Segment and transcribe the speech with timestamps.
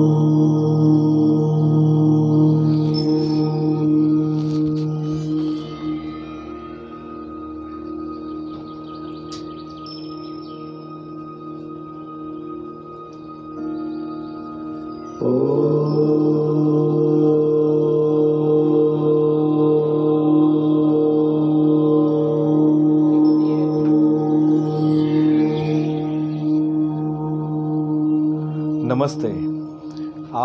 [0.00, 1.09] 呜呜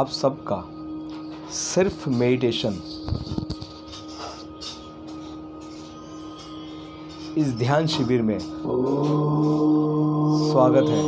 [0.05, 0.57] आप सबका
[1.51, 2.73] सिर्फ़ मेडिटेशन
[7.37, 8.37] इस ध्यान शिविर में
[10.51, 10.99] स्वागत है।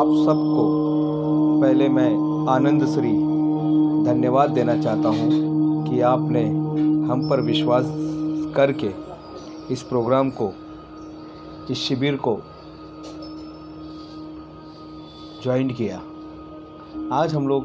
[0.00, 0.66] आप सबको
[1.62, 2.12] पहले मैं
[2.54, 3.12] आनंद श्री
[4.04, 6.44] धन्यवाद देना चाहता हूँ कि आपने
[7.10, 7.86] हम पर विश्वास
[8.56, 8.90] करके
[9.72, 10.52] इस प्रोग्राम को,
[11.70, 12.38] इस शिविर को
[15.42, 15.96] ज्वाइन किया।
[17.12, 17.64] आज हम लोग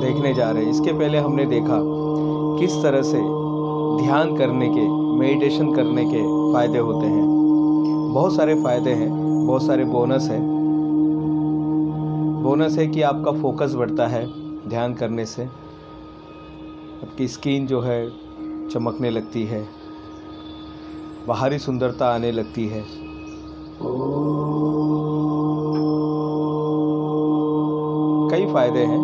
[0.00, 1.78] देखने जा रहे हैं। इसके पहले हमने देखा
[2.60, 3.18] किस तरह से
[4.02, 7.26] ध्यान करने के मेडिटेशन करने के फ़ायदे होते हैं।
[8.14, 10.42] बहुत सारे फ़ायदे हैं, बहुत सारे बोनस हैं।
[12.42, 14.26] बोनस है कि आपका फोकस बढ़ता है
[14.68, 15.44] ध्यान करने से।
[17.02, 18.10] आपकी स्किन जो है
[18.68, 19.68] चमकने लगती है।
[21.28, 22.82] बाहरी सुंदरता आने लगती है।
[28.52, 29.00] फ़ायदे हैं।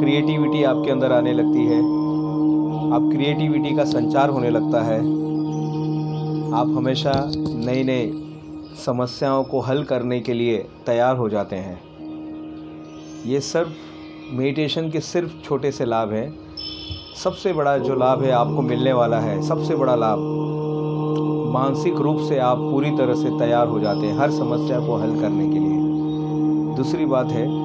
[0.00, 1.78] क्रिएटिविटी आपके अंदर आने लगती है।
[2.94, 4.98] आप क्रिएटिविटी का संचार होने लगता है।
[6.52, 8.20] आप हमेशा नई नई
[8.86, 11.80] समस्याओं को हल करने के लिए तैयार हो जाते हैं।
[13.26, 13.68] ये सिर्फ़
[14.32, 16.38] मेडिटेशन के सिर्फ़ छोटे से लाभ हैं।
[17.24, 20.18] सबसे बड़ा जो लाभ है आपको मिलने वाला है, सबसे बड़ा लाभ।
[21.52, 25.20] मानसिक रूप से आप पूरी तरह से तैयार हो जाते हैं हर समस्या को हल
[25.20, 25.84] करने के लिए।
[26.76, 27.63] दूसरी बात है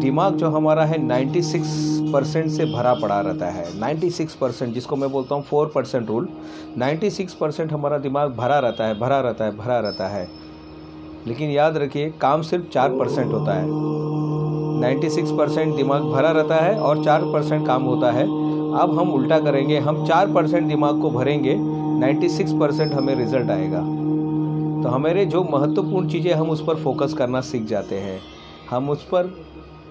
[0.00, 5.10] दिमाग जो हमारा है 96 परसेंट से भरा पड़ा रहता है। 96 परसेंट जिसको मैं
[5.12, 6.28] बोलता हूँ फोर परसेंट रूल
[6.78, 10.28] 96 परसेंट हमारा दिमाग भरा रहता है, भरा रहता है, भरा रहता है।
[11.26, 13.66] लेकिन याद रखिए, काम सिर्फ़ चार परसेंट होता है।
[14.80, 18.22] 96 परसेंट दिमाग भरा रहता है और चार परसेंट काम होता है।
[18.80, 21.56] अब हम उल्टा करेंगे, हम चार परसेंट दिमाग को भरेंगे
[22.00, 23.80] 96 परसेंट हमें रिज़ल्ट आएगा।
[24.82, 28.20] तो हमारे जो महत्वपूर्ण चीज़ें हम उस पर फोकस करना सीख जाते हैं।
[28.70, 29.24] हम उस पर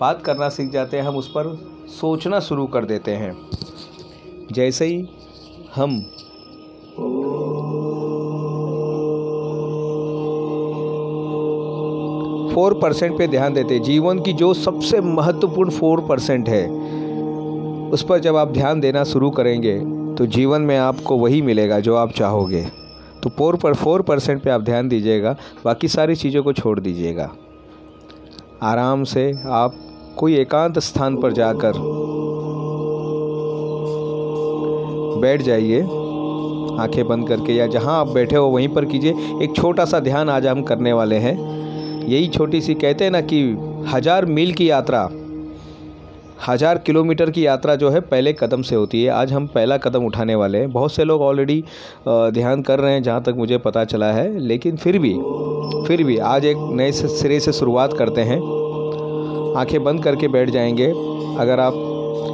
[0.01, 1.55] बात करना सीख जाते हैं, हम उस पर
[1.91, 3.35] सोचना शुरू कर देते हैं।
[4.51, 4.97] जैसे ही
[5.75, 5.97] हम
[12.53, 16.67] फोर परसेंट पे ध्यान देते हैं, जीवन की जो सबसे महत्वपूर्ण फोर परसेंट है,
[17.89, 19.79] उस पर जब आप ध्यान देना शुरू करेंगे
[20.15, 22.65] तो जीवन में आपको वही मिलेगा जो आप चाहोगे।
[23.23, 25.35] तो फोर पर फोर परसेंट पर आप ध्यान दीजिएगा,
[25.65, 27.29] बाकी सारी चीज़ों को छोड़ दीजिएगा।
[28.63, 29.75] आराम से आप
[30.17, 31.73] कोई एकांत स्थान पर जाकर
[35.21, 35.81] बैठ जाइए,
[36.79, 39.13] आँखें बंद करके, या जहाँ आप बैठे हो वहीं पर कीजिए।
[39.43, 41.35] एक छोटा सा ध्यान आज हम करने वाले हैं।
[42.07, 43.41] यही छोटी सी कहते हैं ना कि
[43.87, 45.09] हज़ार मील की यात्रा,
[46.47, 50.05] हज़ार किलोमीटर की यात्रा जो है पहले कदम से होती है। आज हम पहला कदम
[50.05, 51.63] उठाने वाले हैं। बहुत से लोग ऑलरेडी
[52.07, 55.13] ध्यान कर रहे हैं, जहाँ तक मुझे पता चला है। लेकिन फिर भी
[55.87, 58.39] फिर भी आज एक नए सिरे से शुरुआत करते हैं।
[59.57, 60.87] आँखें बंद करके बैठ जाएँगे।
[61.39, 61.73] अगर आप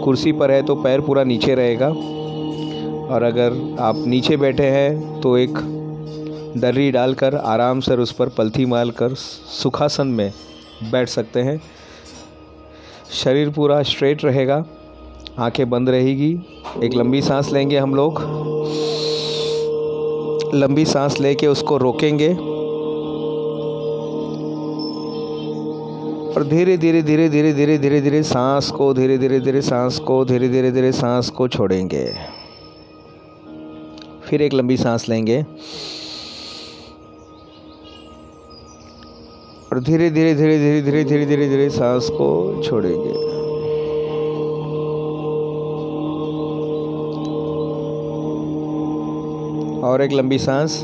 [0.04, 1.88] कुर्सी पर है तो पैर पूरा नीचे रहेगा।
[3.14, 5.58] और अगर आप नीचे बैठे हैं तो एक
[6.58, 10.32] दर्री डालकर आराम से उस पर पलथी मार कर सुखासन में
[10.92, 11.62] बैठ सकते हैं।
[13.14, 14.64] शरीर पूरा स्ट्रेट रहेगा।
[15.40, 16.32] आँखें बंद रहेगी।
[16.84, 18.22] एक लंबी सांस लेंगे हम लोग।
[20.56, 22.36] लंबी सांस लेके उसको रोकेंगे।
[26.36, 30.24] और धीरे धीरे धीरे धीरे धीरे धीरे धीरे सांस को धीरे धीरे धीरे सांस को
[30.26, 32.06] धीरे धीरे धीरे सांस को छोड़ेंगे
[34.24, 35.42] फिर एक लंबी सांस लेंगे
[39.72, 42.32] और धीरे धीरे धीरे धीरे धीरे धीरे धीरे धीरे सांस को
[42.64, 43.14] छोड़ेंगे
[49.84, 50.82] और एक लंबी सांस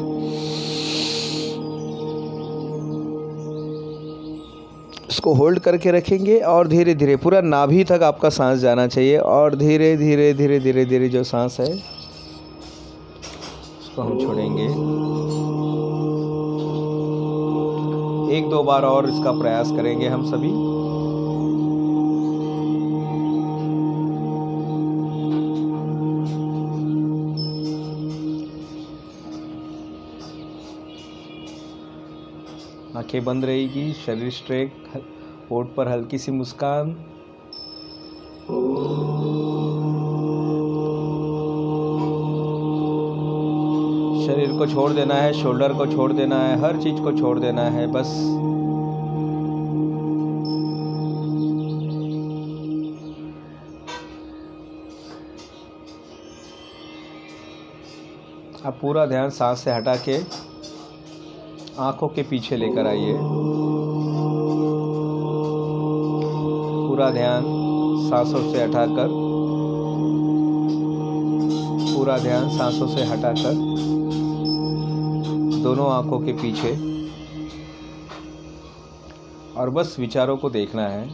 [5.20, 9.56] इसको होल्ड करके रखेंगे और धीरे धीरे पूरा नाभि तक आपका सांस जाना चाहिए और
[9.56, 11.66] धीरे धीरे धीरे धीरे धीरे जो सांस है,
[13.80, 14.64] उसको हम छोड़ेंगे।
[18.38, 20.52] एक दो बार और इसका प्रयास करेंगे हम सभी।
[33.00, 34.74] आँखें बंद रहेगी, शरीर स्ट्रेक
[35.52, 36.92] होठ पर हल्की सी मुस्कान।
[44.26, 47.70] शरीर को छोड़ देना है, शोल्डर को छोड़ देना है, हर चीज़ को छोड़ देना
[47.70, 48.14] है, बस।
[58.66, 60.49] अब पूरा ध्यान सांस से हटा के
[61.80, 63.18] आँखों के पीछे लेकर आइए।
[66.88, 67.44] पूरा ध्यान
[68.10, 69.08] सांसों से हटाकर,
[71.96, 73.54] पूरा ध्यान सांसों से हटाकर,
[75.64, 77.00] दोनों आँखों के पीछे।
[79.58, 81.06] और बस विचारों को देखना है।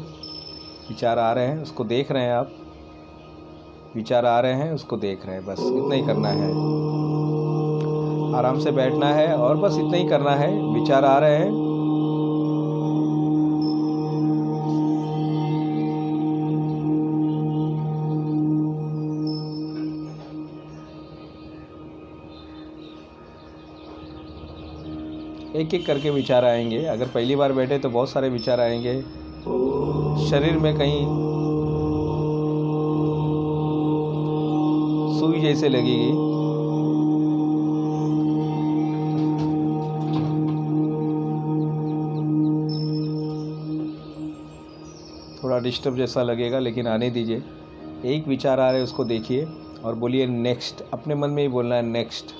[0.90, 2.52] विचार आ रहे हैं, उसको देख रहे हैं आप।
[3.96, 6.52] विचार आ रहे हैं, उसको देख रहे हैं, बस इतना ही करना है।
[8.36, 11.64] आराम से बैठना है और बस इतना ही करना है। विचार आ रहे हैं।
[25.56, 29.02] एक एक करके विचार आएँगे। अगर पहली बार बैठे तो बहुत सारे विचार आएँगे।
[30.30, 31.06] शरीर में कहीं
[35.20, 36.35] सुई जैसे लगेगी।
[45.56, 47.42] थोड़ा डिस्टर्ब जैसा लगेगा, लेकिन आने दीजिए।
[48.06, 49.46] एक विचार आ रहा है, उसको देखिए
[49.84, 52.34] और बोलिए नेक्स्ट अपने मन में ही बोलना है नेक्स्ट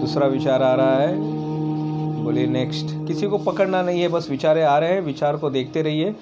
[0.00, 1.14] दूसरा विचार आ रहा है,
[2.24, 5.82] बोलिए नेक्स्ट किसी को पकड़ना नहीं है, बस विचारे आ रहे हैं, विचार को देखते
[5.82, 6.14] रहिए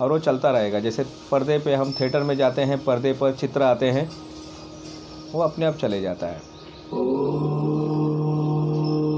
[0.00, 3.62] और वो चलता रहेगा। जैसे पर्दे पे हम थिएटर में जाते हैं, पर्दे पर चित्र
[3.62, 4.08] आते हैं
[5.32, 6.58] वो अपने आप चले जाता है।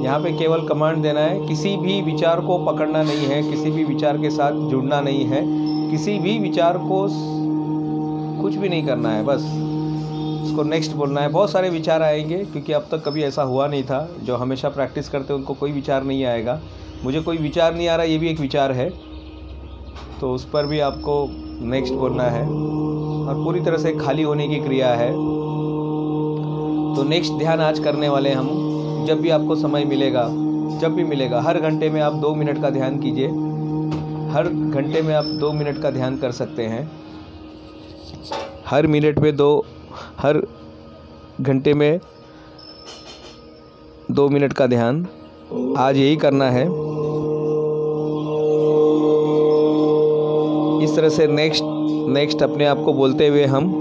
[0.05, 3.85] यहाँ पे केवल कमांड देना है, किसी भी विचार को पकड़ना नहीं है, किसी भी
[3.85, 5.43] विचार के साथ जुड़ना नहीं है,
[5.91, 7.09] किसी भी विचार को
[8.43, 9.41] कुछ भी नहीं करना है, बस।
[10.45, 13.83] उसको नेक्स्ट बोलना है। बहुत सारे विचार आएँगे, क्योंकि अब तक कभी ऐसा हुआ नहीं
[13.83, 16.61] था। जो हमेशा प्रैक्टिस करते उनको कोई विचार नहीं आएगा।
[17.05, 18.91] मुझे कोई विचार नहीं आ रहा, ये भी एक विचार है।
[20.21, 21.29] तो उस पर भी आपको
[21.67, 22.43] नेक्स्ट बोलना है।
[23.29, 25.41] और पूरी तरह से खाली होने की क्रिया है।
[27.01, 28.49] तो नेक्स्ट ध्यान आज करने वाले हम,
[29.09, 30.23] जब भी आपको समय मिलेगा,
[30.79, 33.29] जब भी मिलेगा, हर घंटे में आप दो मिनट का ध्यान कीजिए।
[34.31, 36.91] हर घंटे में आप दो मिनट का ध्यान कर सकते हैं।
[38.67, 39.65] हर मिनट में दो,
[40.19, 40.47] हर
[41.41, 42.01] घंटे में
[44.11, 45.07] दो मिनट का ध्यान
[45.79, 46.65] आज यही करना है।
[50.85, 51.65] इस तरह से नेक्स्ट
[52.11, 53.73] नेक्स्ट अपने आप को बोलते हुए हम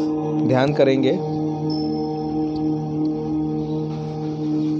[0.47, 1.38] ध्यान करेंगे।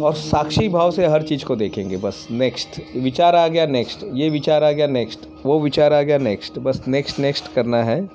[0.02, 4.30] और साक्षी भाव से हर चीज़ को देखेंगे, बस नेक्स्ट विचार आ गया नेक्स्ट ये
[4.30, 8.10] विचार आ गया नेक्स्ट वो विचार आ गया नेक्स्ट बस नेक्स्ट नेक्स्ट करना है।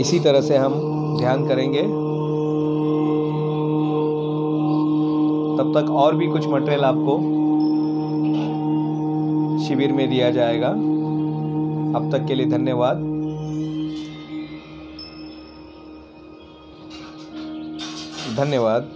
[0.00, 0.72] इसी तरह से हम
[1.18, 1.82] ध्यान करेंगे।
[5.58, 7.18] तब तक और भी कुछ मटेरियल आपको
[9.66, 10.68] शिविर में दिया जाएगा।
[11.98, 13.13] अब तक के लिए धन्यवाद।
[18.36, 18.90] धन्यवाद।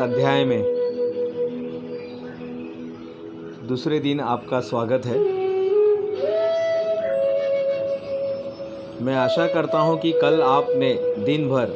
[0.00, 0.62] अध्याय में
[3.68, 5.18] दूसरे दिन आपका स्वागत है।
[9.04, 10.92] मैं आशा करता हूँ कि कल आपने
[11.24, 11.72] दिन भर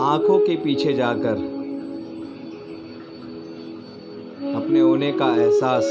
[0.00, 1.46] आँखों के पीछे जाकर
[4.54, 5.84] अपने होने का एहसास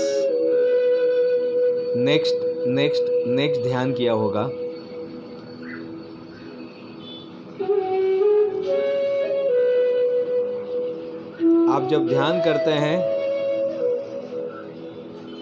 [1.97, 4.49] नेक्स्ट नेक्स्ट नेक्स्ट ध्यान किया होगा।
[11.87, 12.99] जब ध्यान करते हैं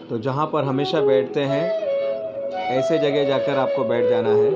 [0.10, 1.64] तो जहाँ पर हमेशा बैठते हैं,
[2.72, 4.52] ऐसे जगह जाकर आपको बैठ जाना है।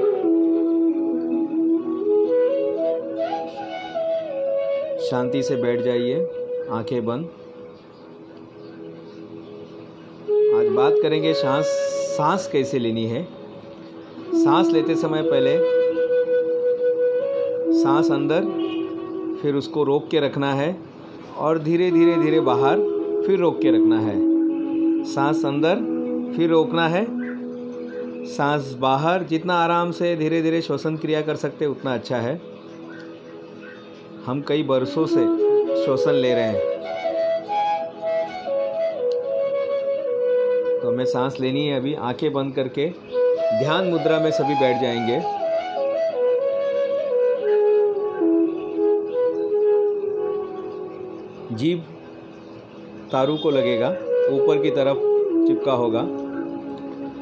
[5.01, 6.24] शांति से बैठ जाइए,
[6.72, 7.29] आँखें बंद।
[10.55, 11.65] आज बात करेंगे सांस
[12.10, 13.24] सांस कैसे लेनी है?
[14.36, 15.58] सांस लेते समय पहले
[17.74, 18.41] सांस अंदर,
[19.41, 20.88] फिर उसको रोक के रखना है।
[21.39, 22.75] और धीरे धीरे धीरे बाहर
[23.27, 24.15] फिर रोक के रखना है।
[25.03, 25.75] सांस अंदर,
[26.38, 27.08] फिर रोकना है।
[28.25, 32.41] सांस बाहर, जितना आराम से धीरे धीरे श्वसन क्रिया कर सकते उतना अच्छा है।
[34.25, 35.25] हम कई बरसों से
[35.86, 36.60] श्वसन ले रहे हैं।
[40.81, 42.89] तो हमें सांस लेनी है अभी, आँखें बंद करके।
[43.60, 45.38] ध्यान मुद्रा में सभी बैठ जाएँगे।
[51.59, 51.79] जीभ
[53.11, 53.89] तारू को लगेगा,
[54.31, 54.97] ऊपर की तरफ़
[55.47, 56.03] चिपका होगा।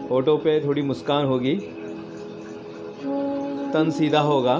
[0.09, 1.55] फ़ोटो पे थोड़ी मुस्कान होगी।
[3.73, 4.55] तन सीधा होगा।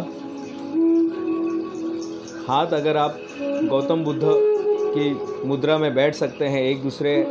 [2.48, 5.17] हाथ अगर आप गौतम बुद्ध की
[5.48, 7.25] मुद्रा में बैठ सकते हैं एक दूसरे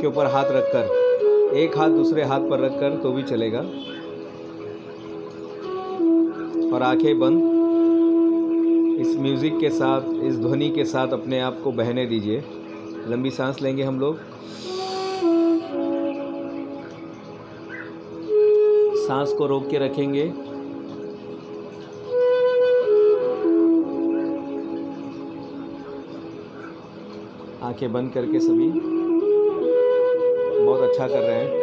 [0.00, 3.60] के ऊपर हाथ रखकर, एक हाथ दूसरे हाथ पर रखकर तो भी चलेगा।
[6.76, 7.51] और आँखें बंद।
[9.02, 12.42] इस म्यूज़िक के साथ, इस ध्वनि के साथ अपने आप को बहने दीजिए।
[13.08, 14.18] लंबी सांस लेंगे हम लोग।
[19.06, 20.22] सांस को रोक के रखेंगे।
[27.62, 28.68] आँखें बंद करके सभी।
[30.64, 31.60] बहुत अच्छा कर रहे हैं।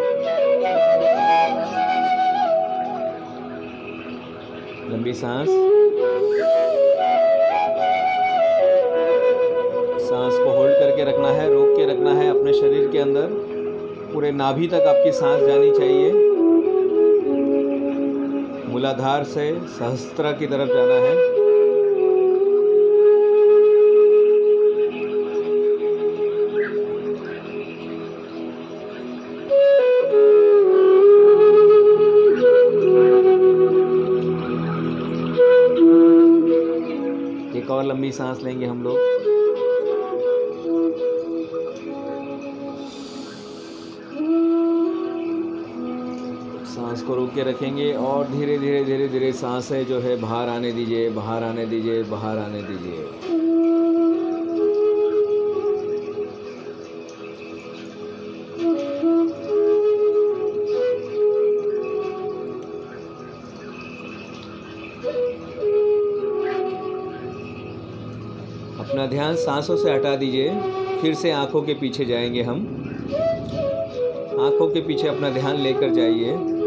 [4.91, 5.78] लंबी सांस।
[11.29, 13.27] रखना है, रोक के रखना है अपने शरीर के अंदर।
[14.13, 16.11] पूरे नाभि तक आपकी सांस जानी चाहिए।
[18.69, 21.13] मूलाधार से सहस्त्र की तरफ़ जाना है।
[37.55, 39.08] एक और लंबी सांस लेंगे हम लोग।
[47.39, 51.65] को रखेंगे और धीरे धीरे धीरे धीरे साँसें जो है बाहर आने दीजिए, बाहर आने
[51.65, 53.03] दीजिए, बाहर आने दीजिए।
[68.79, 70.49] अपना ध्यान सांसों से हटा दीजिए,
[71.01, 72.65] फिर से आँखों के पीछे जाएँगे हम।
[74.39, 76.58] आँखों के पीछे अपना ध्यान लेकर जाइए।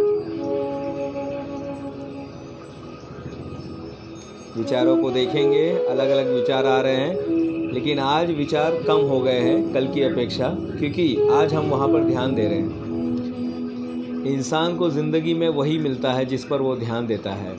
[4.56, 9.38] विचारों को देखेंगे अलग अलग विचार आ रहे हैं, लेकिन आज विचार कम हो गए
[9.38, 14.90] हैं कल की अपेक्षा, क्योंकि आज हम वहाँ पर ध्यान दे रहे हैं। इंसान को
[14.90, 17.52] ज़िंदगी में वही मिलता है जिस पर वो ध्यान देता है।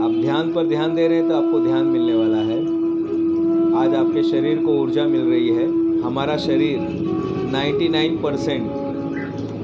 [0.00, 2.60] आप ध्यान पर ध्यान दे रहे हैं तो आपको ध्यान मिलने वाला है।
[3.82, 5.66] आज आपके शरीर को ऊर्जा मिल रही है।
[6.02, 6.78] हमारा शरीर
[7.50, 8.70] 99 परसेंट,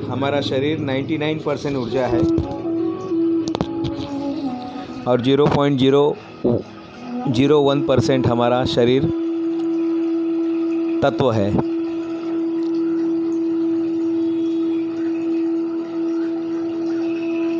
[0.08, 2.24] हमारा शरीर 99 परसेंट ऊर्जा है।
[5.08, 6.16] और zero point zero
[7.28, 9.04] zero one percent हमारा शरीर
[11.02, 11.48] तत्व है।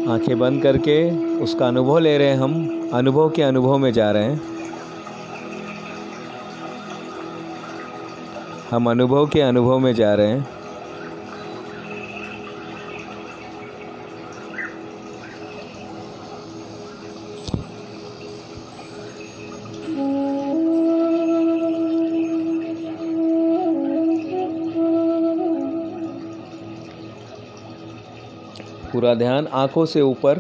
[0.09, 0.99] आँखें बंद करके
[1.41, 4.41] उसका अनुभव ले रहे हैं हम। अनुभव के अनुभव में जा रहे हैं।
[8.71, 10.56] हम अनुभव के अनुभव में जा रहे हैं।
[28.97, 30.39] पूरा ध्यान आँखों से ऊपर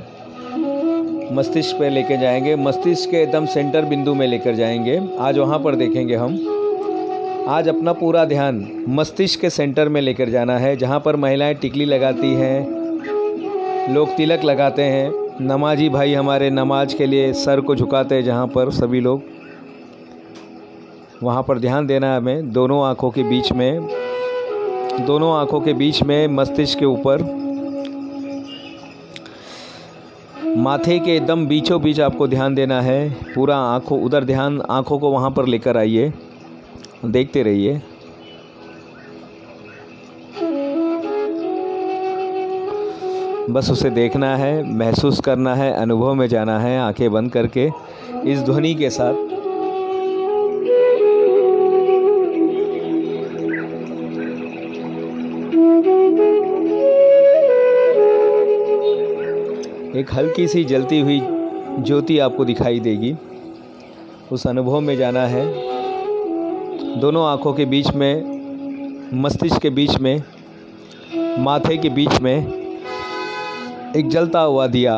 [1.32, 5.74] मस्तिष्क पे लेके जाएँगे। मस्तिष्क के एकदम सेंटर बिंदु में लेकर जाएँगे। आज वहाँ पर
[5.74, 6.38] देखेंगे हम।
[7.48, 11.84] आज अपना पूरा ध्यान मस्तिष्क के सेंटर में लेकर जाना है, जहाँ पर महिलाएँ टिकली
[11.84, 18.14] लगाती हैं, लोग तिलक लगाते हैं। नमाजी भाई हमारे नमाज़ के लिए सर को झुकाते
[18.14, 19.22] हैं, जहाँ पर सभी लोग।
[21.22, 23.86] वहाँ पर ध्यान देना है हमें, दोनों आँखों के बीच में।
[25.00, 27.35] दोनों आँखों के बीच में मस्तिष्क के ऊपर
[30.66, 35.10] माथे के एकदम बीचों बीच आपको ध्यान देना है। पूरा आँखों, उधर ध्यान आँखों को
[35.10, 36.12] वहाँ पर लेकर आइए।
[37.04, 37.82] देखते रहिए।
[43.50, 47.70] बस उसे देखना है, महसूस करना है, अनुभव में जाना है, आँखें बंद करके
[48.24, 49.35] इस ध्वनि के साथ।
[59.96, 61.20] एक हल्की सी जलती हुई
[61.82, 63.14] ज्योति आपको दिखाई देगी।
[64.32, 65.46] उस अनुभव में जाना है।
[67.00, 68.22] दोनों आँखों के बीच में,
[69.14, 70.22] मस्तिष्क के बीच में,
[71.38, 72.46] माथे के बीच में
[73.96, 74.96] एक जलता हुआ दिया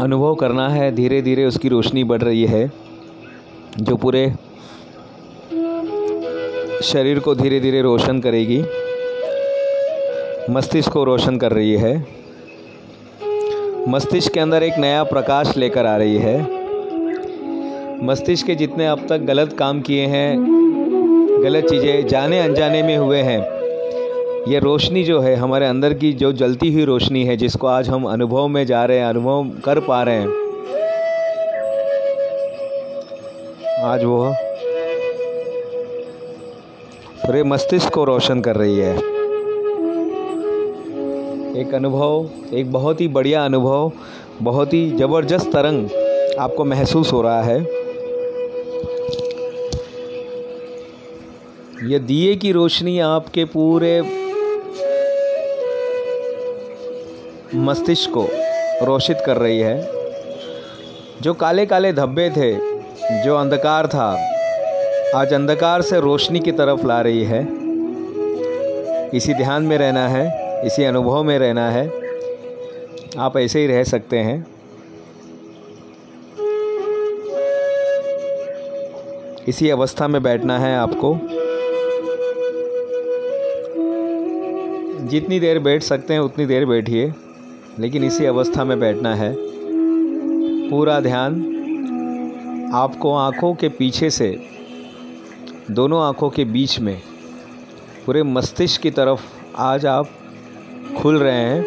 [0.00, 2.72] अनुभव करना है। धीरे धीरे उसकी रोशनी बढ़ रही है,
[3.78, 4.32] जो पूरे
[6.82, 8.62] शरीर को धीरे धीरे रोशन करेगी।
[10.52, 12.19] मस्तिष्क को रोशन कर रही है।
[13.90, 16.40] मस्तिष्क के अंदर एक नया प्रकाश लेकर आ रही है।
[18.04, 23.18] मस्तिष्क के जितने अब तक गलत काम किए हैं, गलत चीज़ें जाने अनजाने में हुए
[23.18, 23.40] हैं,
[24.48, 28.04] ये रोशनी जो है, हमारे अंदर की जो जलती हुई रोशनी है, जिसको आज हम
[28.04, 30.28] अनुभव में जा रहे हैं, अनुभव कर पा रहे हैं।
[33.84, 34.34] आज वो
[37.26, 39.19] पूरे मस्तिष्क को रोशन कर रही है।
[41.56, 43.92] एक अनुभव, एक बहुत ही बढ़िया अनुभव,
[44.42, 45.88] बहुत ही ज़बरदस्त तरंग
[46.38, 47.60] आपको महसूस हो रहा है।
[51.90, 54.02] ये दिए की रोशनी आपके पूरे
[57.54, 58.26] मस्तिष्क को
[58.86, 59.88] रोशित कर रही है।
[61.22, 62.54] जो काले काले धब्बे थे,
[63.24, 64.26] जो अंधकार था,
[65.14, 67.48] आज अंधकार से रोशनी की तरफ़ ला रही है।
[69.14, 71.92] इसी ध्यान में रहना है। इसी अनुभव में रहना है।
[73.18, 74.46] आप ऐसे ही रह सकते हैं।
[79.48, 81.14] इसी अवस्था में बैठना है आपको।
[85.08, 87.14] जितनी देर बैठ सकते हैं, उतनी देर बैठिए,
[87.78, 89.36] लेकिन इसी अवस्था में बैठना है।
[90.70, 91.32] पूरा ध्यान
[92.74, 94.38] आपको आँखों के पीछे से,
[95.70, 97.02] दोनों आँखों के बीच में,
[98.06, 99.20] पूरे मस्तिष्क की तरफ़
[99.56, 100.08] आज आप
[101.02, 101.64] खुल रहे हैं।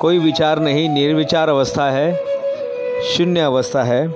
[0.00, 2.14] कोई विचार नहीं, निर्विचार अवस्था है,
[3.02, 4.14] शून्य अवस्था है।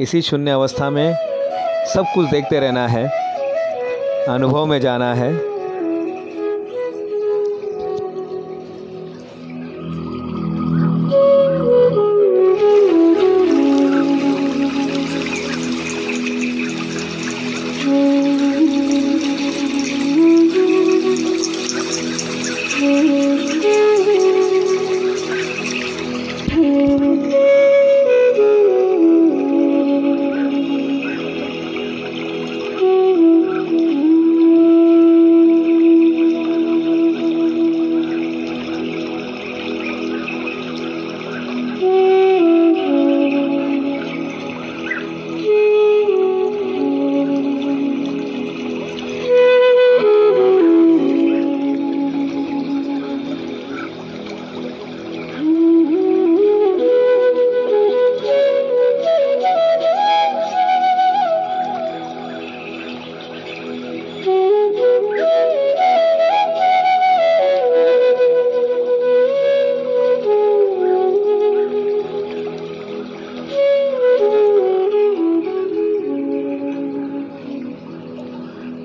[0.00, 1.14] इसी शून्य अवस्था में
[1.94, 3.06] सब कुछ देखते रहना है,
[4.28, 5.49] अनुभव में जाना है।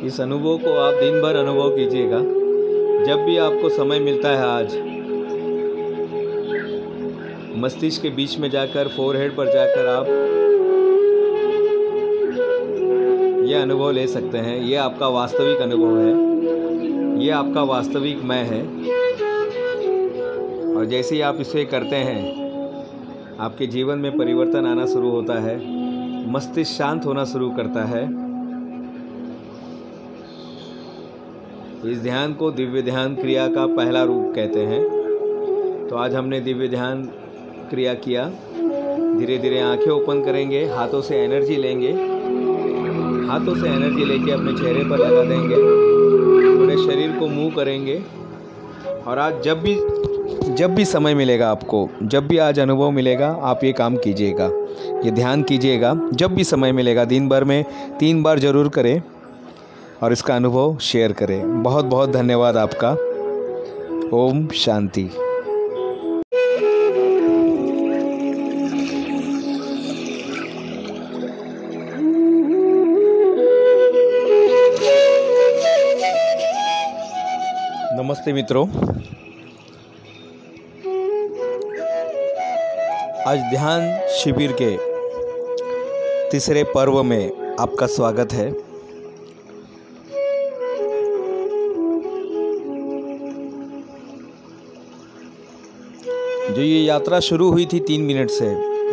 [0.06, 2.18] इस अनुभव को आप दिन भर अनुभव कीजिएगा।
[3.06, 4.78] जब भी आपको समय मिलता है आज,
[7.58, 10.06] मस्तिष्क के बीच में जाकर फोरहेड पर जाकर आप
[13.46, 16.36] ये अनुभव ले सकते हैं। ये आपका वास्तविक अनुभव है।
[17.24, 18.62] ये आपका वास्तविक मैं है।
[20.76, 22.52] और जैसे ही आप इसे करते हैं,
[23.40, 25.86] आपके जीवन में परिवर्तन आना शुरू होता है।
[26.32, 28.25] मस्तिष्क शांत होना शुरू करता है।
[31.92, 34.84] इस ध्यान को दिव्य ध्यान क्रिया का पहला रूप कहते हैं।
[35.90, 37.04] तो आज हमने दिव्य ध्यान
[37.70, 38.26] क्रिया किया।
[39.20, 41.92] धीरे धीरे आँखें ओपन करेंगे, हाथों से एनर्जी लेंगे।
[43.28, 45.56] हाथों से एनर्जी लेके अपने चेहरे पर लगा देंगे।
[46.58, 48.04] पूरे शरीर को मूव करेंगे।
[49.08, 49.80] और आज जब भी
[50.56, 54.50] जब भी समय मिलेगा आपको, जब भी आज अनुभव मिलेगा, आप ये काम कीजिएगा।
[55.06, 57.66] ये ध्यान कीजिएगा। जब भी समय मिलेगा, दिन भर में
[58.00, 59.02] तीन बार ज़रूर करें।
[60.04, 62.92] और इसका अनुभव शेयर करें। बहुत बहुत धन्यवाद आपका।
[64.18, 65.10] ओम शांति।
[77.98, 78.68] नमस्ते मित्रों।
[83.28, 84.78] आज ध्यान शिविर के
[86.32, 88.65] तीसरे पर्व में आपका स्वागत है।
[96.56, 98.46] जो ये यात्रा शुरू हुई थी तीन मिनट से,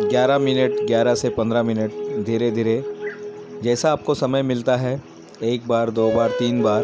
[0.09, 1.91] ग्यारह मिनट, ग्यारह से पंद्रह मिनट
[2.25, 2.83] धीरे धीरे
[3.63, 5.03] जैसा आपको समय मिलता है,
[5.43, 6.83] एक बार, दो बार, तीन बार,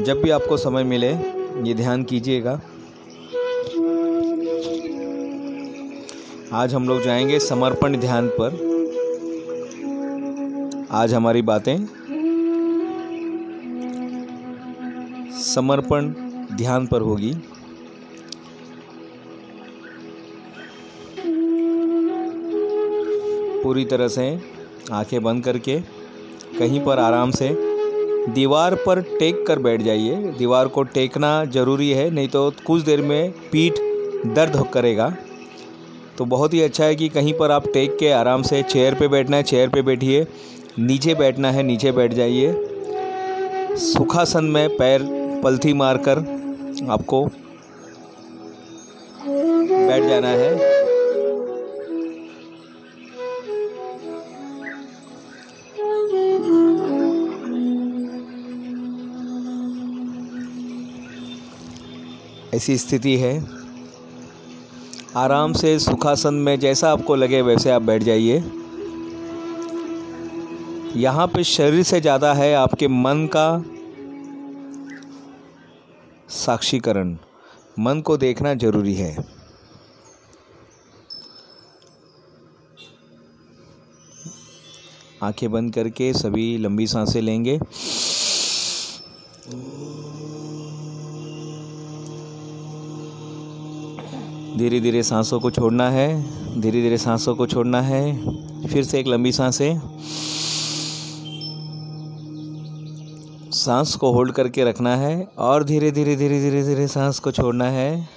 [0.00, 1.10] जब भी आपको समय मिले,
[1.68, 2.60] ये ध्यान कीजिएगा।
[6.52, 8.60] आज हम लोग जाएँगे समर्पण ध्यान पर।
[10.90, 11.76] आज हमारी बातें
[15.40, 16.08] समर्पण
[16.56, 17.34] ध्यान पर होगी।
[23.62, 24.26] पूरी तरह से
[24.92, 25.80] आँखें बंद करके
[26.58, 27.48] कहीं पर आराम से
[28.28, 33.02] दीवार पर टेक कर बैठ जाइए। दीवार को टेकना ज़रूरी है, नहीं तो कुछ देर
[33.02, 33.78] में पीठ
[34.26, 35.12] दर्द करेगा।
[36.18, 39.08] तो बहुत ही अच्छा है कि कहीं पर आप टेक के आराम से चेयर पे
[39.08, 40.26] बैठना है, चेयर पे बैठिए,
[40.78, 42.54] नीचे बैठना है, नीचे बैठ जाइए।
[43.78, 45.02] सुखासन में पैर
[45.44, 46.18] पलथी मारकर
[46.90, 47.24] आपको
[49.26, 50.81] बैठ जाना है।
[62.52, 63.32] ऐसी स्थिति है।
[65.16, 68.42] आराम से सुखासन में जैसा आपको लगे वैसे आप बैठ जाइए।
[70.96, 73.64] यहाँ पे शरीर से ज़्यादा है आपके मन का
[76.34, 77.16] साक्षीकरण।
[77.78, 79.16] मन को देखना ज़रूरी है।
[85.22, 87.58] आँखें बंद करके सभी लंबी साँसें लेंगे।
[94.62, 99.06] धीरे धीरे सांसों को छोड़ना है धीरे धीरे सांसों को छोड़ना है, फिर से एक
[99.06, 99.80] लंबी साँसें।
[103.52, 107.64] सांस को होल्ड करके रखना है और धीरे धीरे धीरे धीरे धीरे सांस को छोड़ना
[107.64, 108.08] है।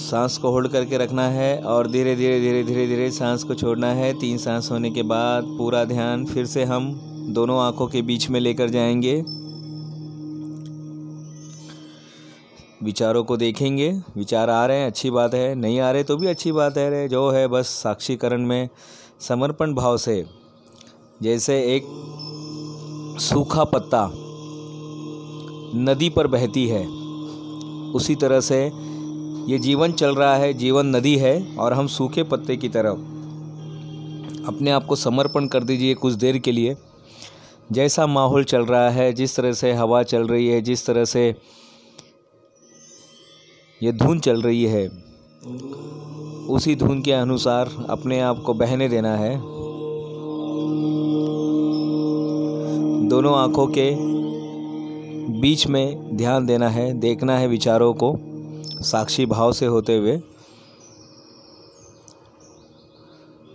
[0.00, 3.92] सांस को होल्ड करके रखना है और धीरे धीरे धीरे धीरे धीरे सांस को छोड़ना
[3.92, 8.30] है। तीन सांस होने के बाद पूरा ध्यान, फिर से हम दोनों आँखों के बीच
[8.30, 9.24] में लेकर जाएँगे।
[12.82, 16.26] विचारों को देखेंगे। विचार आ रहे हैं, अच्छी बात है। नहीं आ रहे तो भी
[16.26, 18.68] अच्छी बात है। जो है बस साक्षीकरण में
[19.20, 20.26] समर्पण भाव से।
[21.22, 21.82] जैसे एक
[23.20, 24.10] सूखा पत्ता
[25.78, 26.86] नदी पर बहती है।
[27.92, 28.66] उसी तरह से
[29.52, 32.98] ये जीवन चल रहा है। जीवन नदी है और हम सूखे पत्ते की तरफ़
[34.46, 36.76] अपने आप को समर्पण कर दीजिए कुछ देर के लिए।
[37.72, 41.34] जैसा माहौल चल रहा है, जिस तरह से हवा चल रही है, जिस तरह से
[43.82, 44.86] ये धुन चल रही है,
[46.48, 49.36] उसी धुन के अनुसार अपने आप को बहने देना है।
[53.08, 53.90] दोनों आँखों के
[55.40, 58.16] बीच में ध्यान देना है, देखना है विचारों को
[58.82, 60.20] साक्षी भाव से होते हुए।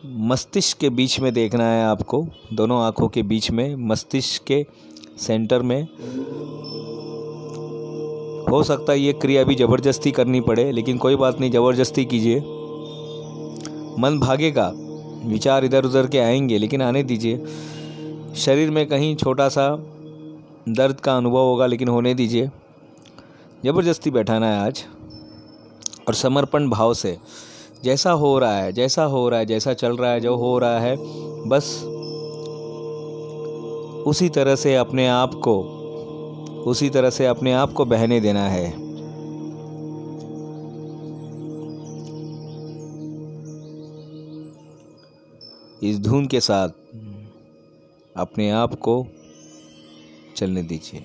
[0.06, 4.66] मस्तिष्क के बीच में देखना है आपको, दोनों आँखों के बीच में, मस्तिष्क के
[5.18, 5.84] सेंटर में।
[8.52, 12.40] हो सकता है ये क्रिया भी ज़बरदस्ती करनी पड़े, लेकिन कोई बात नहीं, ज़बरदस्ती कीजिए।
[14.00, 14.74] मन भागेगा,
[15.26, 17.46] विचार इधर उधर के आएँगे, लेकिन आने दीजिए।
[18.36, 19.76] शरीर में कहीं छोटा सा
[20.70, 22.48] दर्द का अनुभव होगा, लेकिन होने दीजिए।
[23.66, 24.84] ज़बरदस्ती बैठाना है आज,
[26.08, 27.18] और समर्पण भाव से।
[27.84, 30.80] जैसा हो रहा है, जैसा हो रहा है, जैसा चल रहा है, जो हो रहा
[30.80, 30.96] है,
[31.48, 31.84] बस
[34.08, 35.62] उसी तरह से अपने आप को,
[36.66, 38.84] उसी तरह से अपने आप को बहने देना है।
[45.90, 46.70] इस धुन के साथ
[48.18, 49.08] अपने आप को
[50.36, 51.04] चलने दीजिए।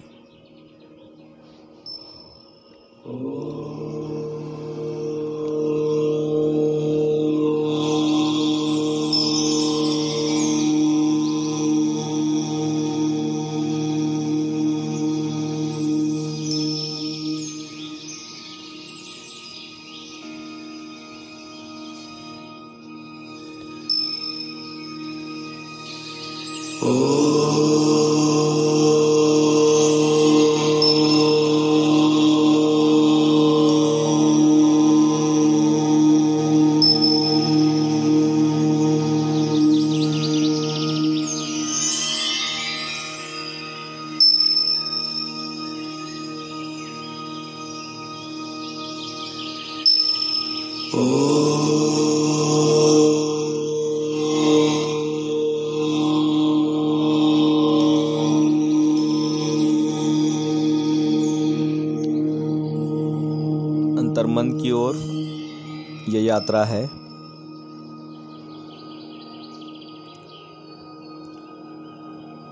[66.49, 66.87] ये यात्रा है।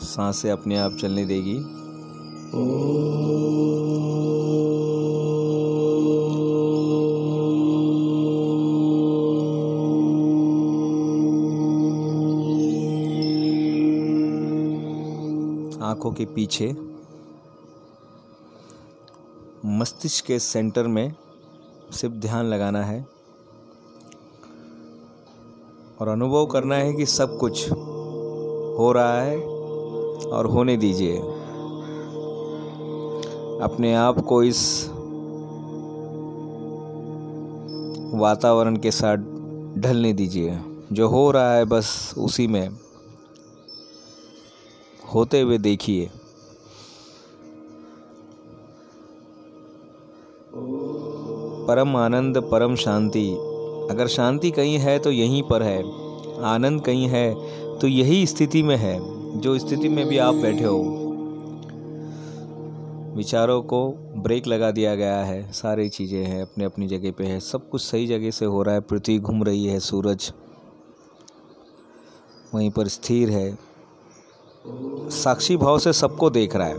[0.00, 1.56] साँसें अपने आप चलने देगी।
[15.84, 16.76] आँखों के पीछे,
[19.66, 21.14] मस्तिष्क के सेंटर में
[21.92, 23.15] सिर्फ़ ध्यान लगाना है।
[26.00, 27.72] और अनुभव करना है कि सब कुछ
[28.78, 29.38] हो रहा है
[30.26, 31.16] और होने दीजिए।
[33.62, 34.90] अपने आप को इस
[38.14, 39.16] वातावरण के साथ
[39.78, 40.60] ढलने दीजिए।
[40.92, 42.68] जो हो रहा है बस उसी में
[45.14, 46.10] होते हुए देखिए।
[51.68, 53.55] परम आनंद, परम शांति
[53.90, 55.82] अगर शांति कहीं है तो यहीं पर है,
[56.44, 57.34] आनंद कहीं है
[57.78, 58.98] तो यही स्थिति में है,
[59.40, 61.02] जो स्थिति में भी आप बैठे हो।
[63.16, 67.40] विचारों को ब्रेक लगा दिया गया है, सारी चीज़ें हैं अपने अपनी जगह पे है,
[67.40, 70.32] सब कुछ सही जगह से हो रहा है, पृथ्वी घूम रही है, सूरज
[72.54, 73.58] वहीं पर स्थिर है।
[75.10, 76.76] साक्षी भाव से सबको देख रहा है।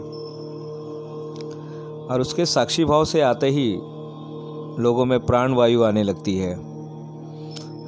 [2.08, 3.74] और उसके साक्षी भाव से आते ही
[4.84, 6.67] लोगों में प्राण वायु आने लगती है।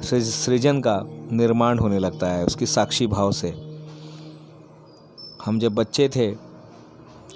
[0.02, 3.54] सृजन का निर्माण होने लगता है, उसकी साक्षी भाव से।
[5.44, 6.50] हम जब बच्चे थे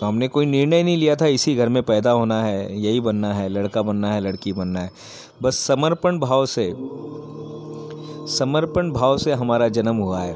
[0.00, 3.34] तो हमने कोई निर्णय नहीं लिया था, इसी घर में पैदा होना है, यही बनना
[3.34, 4.90] है, लड़का बनना है, लड़की बनना है।
[5.42, 6.74] बस समर्पण भाव से,
[8.36, 10.34] समर्पण भाव से हमारा जन्म हुआ है।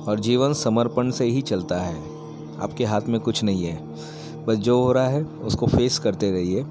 [0.00, 2.02] और जीवन समर्पण से ही चलता है।
[2.60, 3.88] आपके हाथ में कुछ नहीं है।
[4.46, 6.62] बस जो हो रहा है, उसको फेस करते रहिए।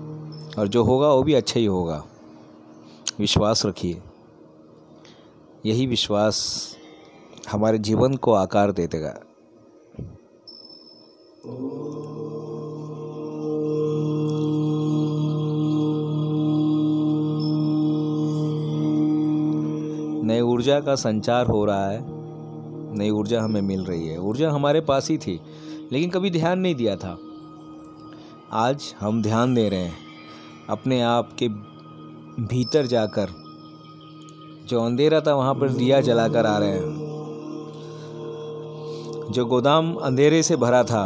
[0.60, 2.04] और जो होगा, वो भी अच्छा ही होगा।
[3.20, 4.02] विश्वास रखिए।
[5.66, 6.70] यही विश्वास
[7.52, 9.20] हमारे जीवन को आकार दे देगा
[20.24, 22.00] नई ऊर्जा का संचार हो रहा है।
[22.98, 25.42] नई ऊर्जा हमें मिल रही है। ऊर्जा हमारे पास ही थी,
[25.92, 27.18] लेकिन कभी ध्यान नहीं दिया था।
[28.52, 29.98] आज हम ध्यान दे रहे हैं।
[30.70, 31.69] अपने आप के
[32.40, 33.30] भीतर जाकर
[34.66, 37.10] जो अंधेरा था वहाँ पर दिया जलाकर आ रहे हैं।
[39.32, 41.06] जो गोदाम अंधेरे से भरा था,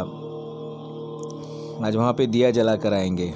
[1.86, 3.34] आज वहाँ पे दिया जला कर आएँगे।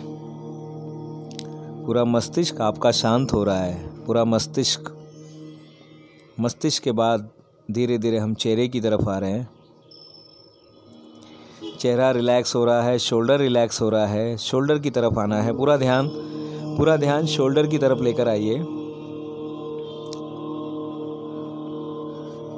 [1.87, 4.95] पूरा मस्तिष्क आपका शांत हो रहा है। पूरा मस्तिष्क
[6.41, 7.29] मस्तिष्क के बाद
[7.71, 9.51] धीरे धीरे हम चेहरे की तरफ़ आ रहे हैं।
[11.81, 15.57] चेहरा रिलैक्स हो रहा है, शोल्डर रिलैक्स हो रहा है, शोल्डर की तरफ़ आना है।
[15.57, 16.09] पूरा ध्यान
[16.79, 18.59] पूरा ध्यान शोल्डर की तरफ़ लेकर आइए।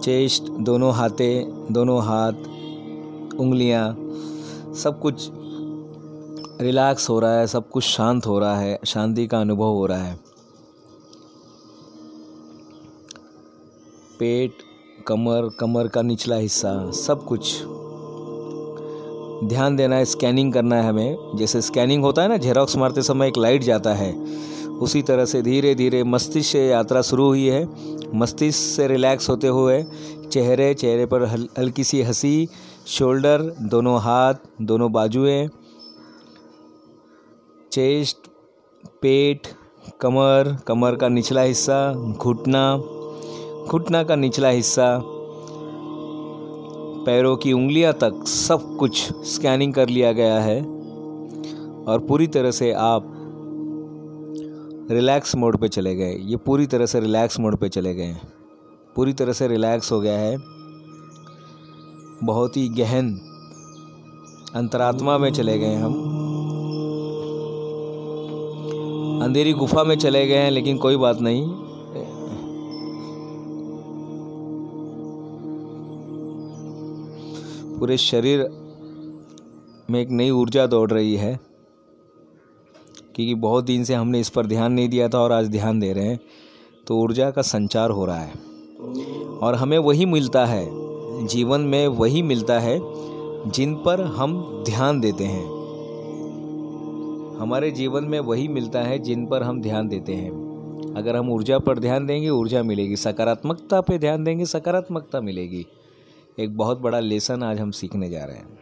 [0.01, 2.33] चेस्ट, दोनों हाथे, दोनों हाथ,
[3.41, 3.97] उंगलियाँ,
[4.75, 5.31] सब कुछ
[6.61, 10.03] रिलैक्स हो रहा है, सब कुछ शांत हो रहा है, शांति का अनुभव हो रहा
[10.03, 10.21] है।
[14.19, 14.53] पेट,
[15.07, 17.63] कमर कमर का निचला हिस्सा, सब कुछ।
[19.45, 23.29] ध्यान देना है स्कैनिंग करना है हमें। जैसे स्कैनिंग होता है ना जेरोक्स मारते समय
[23.29, 24.13] एक लाइट जाता है।
[24.83, 27.69] उसी तरह से धीरे धीरे मस्तिष्क से यात्रा शुरू हुई है।
[28.15, 29.83] मस्तिष्क से रिलैक्स होते हुए
[30.33, 32.49] चेहरे चेहरे पर हल, हल्की सी हँसी
[32.87, 35.49] शोल्डर दोनों हाथ दोनों बाजुएँ
[37.73, 38.17] चेस्ट
[39.03, 39.47] पेट
[40.01, 42.77] कमर कमर का निचला हिस्सा घुटना
[43.69, 44.87] घुटना का निचला हिस्सा
[47.07, 50.63] पैरों की उंगलियाँ तक सब कुछ स्कैनिंग कर लिया गया है।
[51.85, 53.17] और पूरी तरह से आप
[54.91, 58.17] रिलैक्स मोड पे चले गए। ये पूरी तरह से रिलैक्स मोड पे चले गए।
[58.97, 60.37] पूरी तरह से रिलैक्स हो गया है।
[62.25, 63.21] बहुत ही गहन
[64.55, 65.93] अंतरात्मा में चले गए हम।
[69.23, 71.60] अंधेरी गुफा में चले गए हैं, लेकिन कोई बात नहीं।
[77.81, 78.41] पूरे शरीर
[79.91, 81.39] में एक नई ऊर्जा दौड़ रही है,
[83.15, 85.93] क्योंकि बहुत दिन से हमने इस पर ध्यान नहीं दिया था और आज ध्यान दे
[85.93, 86.19] रहे हैं
[86.87, 88.33] तो ऊर्जा का संचार हो रहा है।
[89.39, 90.67] और हमें वही मिलता है,
[91.27, 92.79] जीवन में वही मिलता है,
[93.51, 95.45] जिन पर हम ध्यान देते हैं।
[97.41, 101.59] हमारे जीवन में वही मिलता है, जिन पर हम ध्यान देते हैं। अगर हम ऊर्जा
[101.59, 105.67] पर ध्यान देंगे, ऊर्जा मिलेगी। सकारात्मकता पे ध्यान देंगे, सकारात्मकता मिलेगी।
[106.39, 108.59] एक बहुत बड़ा लेसन आज हम सीखने जा रहे हैं।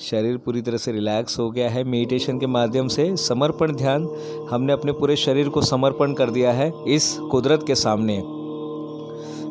[0.00, 4.08] शरीर पूरी तरह से रिलैक्स हो गया है। मेडिटेशन के माध्यम से समर्पण ध्यान
[4.50, 8.18] हमने अपने पूरे शरीर को समर्पण कर दिया है इस कुदरत के सामने।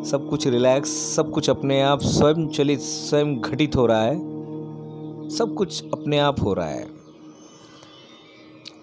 [0.06, 4.20] सब कुछ रिलैक्स सब कुछ अपने आप स्वयं चलित स्वयं घटित हो रहा है।
[5.30, 6.90] सब कुछ अपने आप हो रहा है।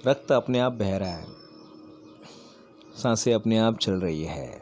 [0.06, 1.26] रक्त अपने आप बह रहा है।
[2.96, 4.59] साँसें अपने आप चल रही है।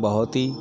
[0.00, 0.52] बहुत ही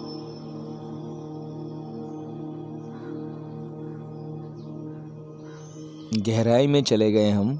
[6.21, 7.59] गहराई में चले गए हम।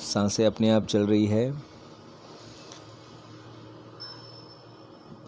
[0.00, 1.52] साँसें अपने आप चल रही है।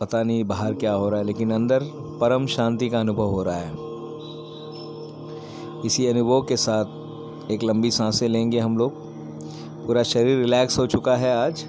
[0.00, 1.80] पता नहीं बाहर क्या हो रहा है, लेकिन अंदर
[2.20, 3.89] परम शांति का अनुभव हो रहा है।
[5.84, 8.92] इसी अनुभव के साथ एक लंबी साँसें लेंगे हम लोग।
[9.86, 11.64] पूरा शरीर रिलैक्स हो चुका है आज।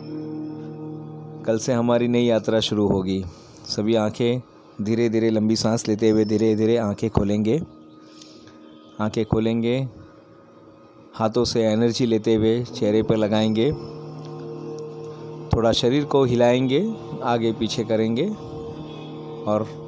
[1.45, 3.23] कल से हमारी नई यात्रा शुरू होगी।
[3.67, 4.41] सभी आँखें
[4.81, 7.61] धीरे धीरे लंबी सांस लेते हुए धीरे धीरे आँखें खोलेंगे।
[8.99, 9.87] आँखें खोलेंगे।
[11.13, 13.71] हाथों से एनर्जी लेते हुए चेहरे पर लगाएँगे।
[15.49, 16.93] थोड़ा शरीर को हिलाएँगे,
[17.23, 18.27] आगे पीछे करेंगे
[19.47, 19.80] और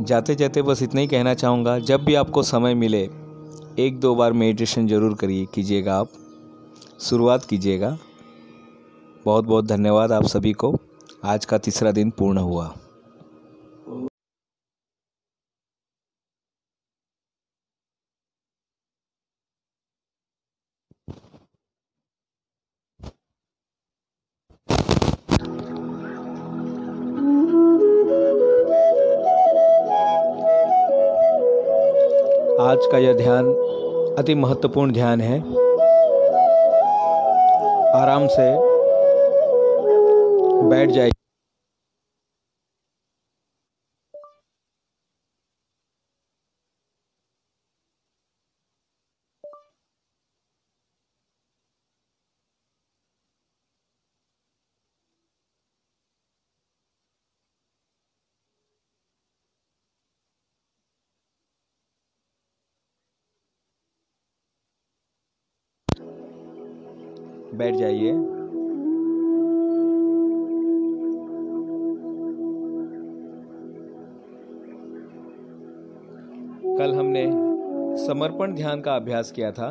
[0.00, 3.08] जाते जाते बस इतना ही कहना चाहूँगा, जब भी आपको समय मिले,
[3.78, 6.08] एक दो बार मेडिटेशन ज़रूर करिए, कीजिएगा आप।
[7.00, 7.98] शुरुआत कीजिएगा।
[9.24, 10.74] बहुत बहुत धन्यवाद आप सभी को।
[11.24, 12.74] आज का तीसरा दिन पूर्ण हुआ।
[32.78, 33.46] आज का यह ध्यान
[34.18, 35.38] अति महत्वपूर्ण ध्यान है।
[37.94, 38.44] आराम से
[40.68, 41.10] बैठ जाए
[67.58, 68.12] बैठ जाइए।
[76.78, 77.24] कल हमने
[78.06, 79.68] समर्पण ध्यान का अभ्यास किया था।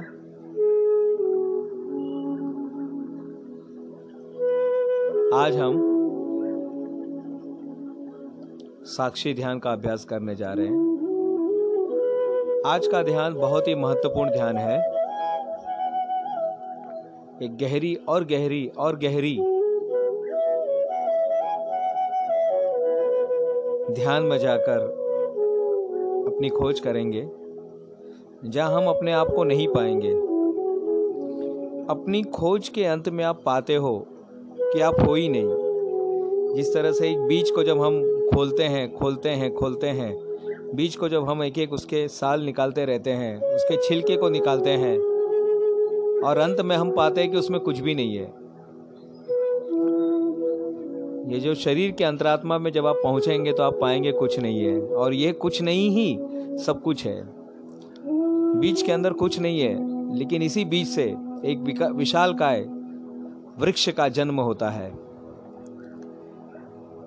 [5.34, 5.84] आज हम
[8.84, 10.86] साक्षी ध्यान का अभ्यास करने जा रहे हैं।
[12.66, 14.97] आज का ध्यान बहुत ही महत्वपूर्ण ध्यान है।
[17.44, 19.36] एक गहरी और गहरी और गहरी।
[23.94, 24.80] ध्यान में जाकर
[26.28, 27.22] अपनी खोज करेंगे,
[28.46, 30.12] जहाँ हम अपने आप को नहीं पाएँगे।
[31.90, 33.98] अपनी खोज के अंत में आप पाते हो
[34.62, 38.02] कि आप हो ही नहीं। जिस तरह से एक बीज को जब हम
[38.34, 40.16] खोलते हैं खोलते हैं खोलते हैं,
[40.76, 44.70] बीज को जब हम एक एक उसके साल निकालते रहते हैं, उसके छिलके को निकालते
[44.70, 45.07] हैं
[46.24, 48.48] और अंत में हम पाते हैं कि उसमें कुछ भी नहीं है।
[51.34, 54.82] ये जो शरीर के अंतरात्मा में जब आप पहुँचेंगे तो आप पाएँगे कुछ नहीं है।
[54.82, 56.18] और ये कुछ नहीं ही,
[56.58, 57.30] सब कुछ है।
[58.60, 61.04] बीज के अंदर कुछ नहीं है, लेकिन इसी बीज से
[61.46, 62.62] एक विशाल काय
[63.60, 64.90] वृक्ष का जन्म होता है।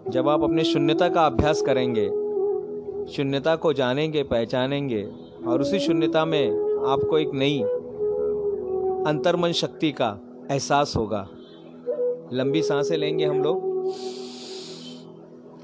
[0.09, 2.09] जब आप अपने शून्यता का अभ्यास करेंगे,
[3.13, 5.09] शून्यता को जानेंगे, पहचानेंगे,
[5.47, 6.51] और उसी शून्यता में
[6.87, 7.63] आपको एक नई
[9.07, 10.09] अंतर्मन शक्ति का
[10.51, 11.27] एहसास होगा।
[12.33, 13.69] लंबी साँसें लेंगे हम लोग।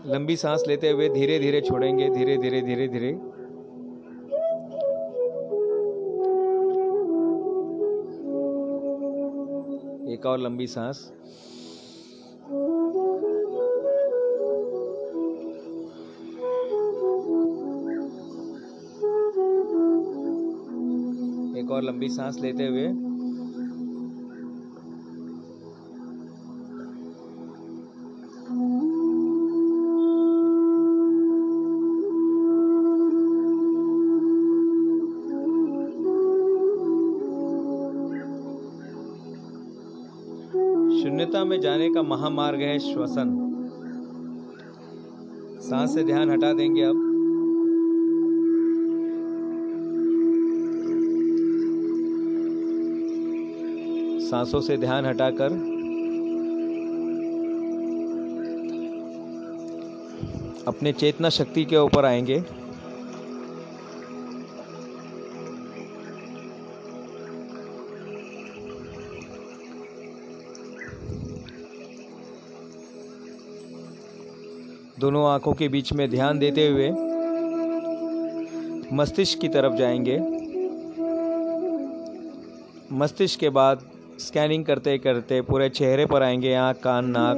[0.06, 3.08] लंबी सांस लेते हुए धीरे धीरे छोड़ेंगे धीरे धीरे धीरे धीरे
[10.12, 11.12] एक और लंबी सांस।
[21.58, 23.05] एक और लंबी सांस लेते हुए
[41.86, 43.28] जाने का महामार्ग है श्वसन।
[45.60, 47.02] सांस से ध्यान हटा देंगे अब।
[54.20, 55.52] सांसों से ध्यान हटाकर।
[60.68, 62.42] अपने चेतना शक्ति के ऊपर आएँगे।
[75.06, 76.90] दोनों आँखों के बीच में ध्यान देते हुए
[78.92, 80.18] मस्तिष्क की तरफ़ जाएँगे।
[82.92, 83.82] मस्तिष्क के बाद
[84.18, 87.36] स्कैनिंग करते करते पूरे चेहरे पर आएँगे आँख, कान, नाक।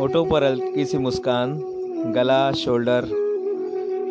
[0.00, 1.58] ओटो पर हल्की सी मुस्कान,
[2.12, 3.04] गला, शोल्डर।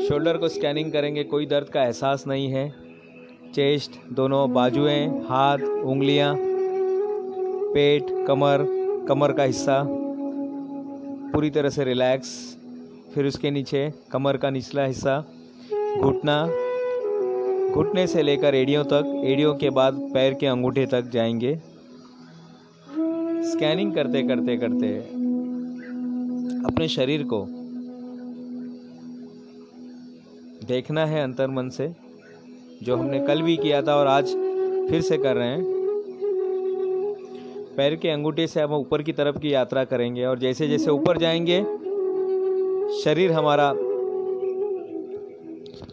[0.09, 2.73] शोल्डर को स्कैनिंग करेंगे, कोई दर्द का एहसास नहीं है।
[3.55, 6.35] चेस्ट, दोनों बाजुएँ, हाथ, उंगलियाँ,
[7.73, 8.67] पेट, कमर
[9.07, 9.96] कमर का हिस्सा।
[11.37, 12.57] पूरी तरह से रिलैक्स
[13.15, 15.19] फिर उसके नीचे कमर का निचला हिस्सा
[15.99, 16.47] घुटना,
[17.73, 21.55] घुटने से लेकर एड़ियों तक, एड़ियों के बाद पैर के अंगूठे तक जाएँगे।
[23.51, 24.97] स्कैनिंग करते करते करते
[26.67, 27.45] अपने शरीर को
[30.67, 31.93] देखना है अंतर मन से,
[32.83, 34.25] जो हमने कल भी किया था और आज
[34.89, 35.76] फिर से कर रहे हैं।
[37.77, 41.17] पैर के अंगूठे से हम ऊपर की तरफ़ की यात्रा करेंगे और जैसे जैसे ऊपर
[41.17, 41.59] जाएँगे,
[43.03, 43.71] शरीर हमारा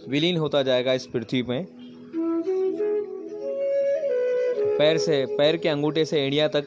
[0.09, 1.67] विलीन होता जाएगा इस पृथ्वी में
[4.79, 6.67] पैर से, पैर के अंगूठे से एड़िया तक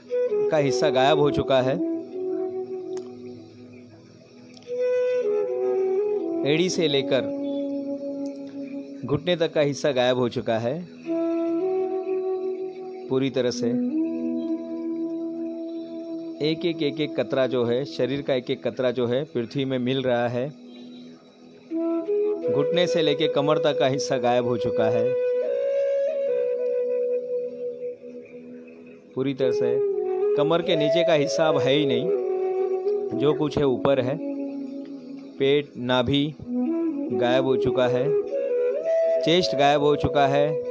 [0.51, 1.75] का हिस्सा गायब हो चुका है।
[6.53, 7.35] एड़ी से लेकर
[9.05, 10.87] घुटने तक का हिस्सा गायब हो चुका है।
[13.09, 13.96] पूरी तरह से
[16.41, 19.65] एक एक एक एक कतरा जो है, शरीर का एक एक कतरा जो है, पृथ्वी
[19.65, 20.49] में मिल रहा है।
[22.53, 25.13] घुटने से लेके कमर तक का हिस्सा गायब हो चुका है।
[29.15, 29.79] पूरी तरह से
[30.35, 32.09] कमर के नीचे का हिस्सा अब है ही नहीं।
[33.19, 34.17] जो कुछ है ऊपर है।
[35.37, 36.33] पेट, नाभि
[37.13, 38.21] गायब हो चुका है।
[39.21, 40.63] चेस्ट गायब हो चुका है।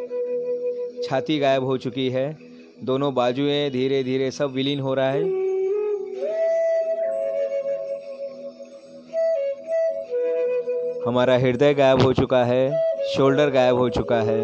[1.02, 2.38] छाती गायब हो चुकी है।
[2.84, 5.35] दोनों बाजुएँ धीरे धीरे सब विलीन हो रहा है।
[11.06, 12.62] हमारा हृदय गायब हो चुका है,
[13.06, 14.38] शोल्डर गायब हो चुका है।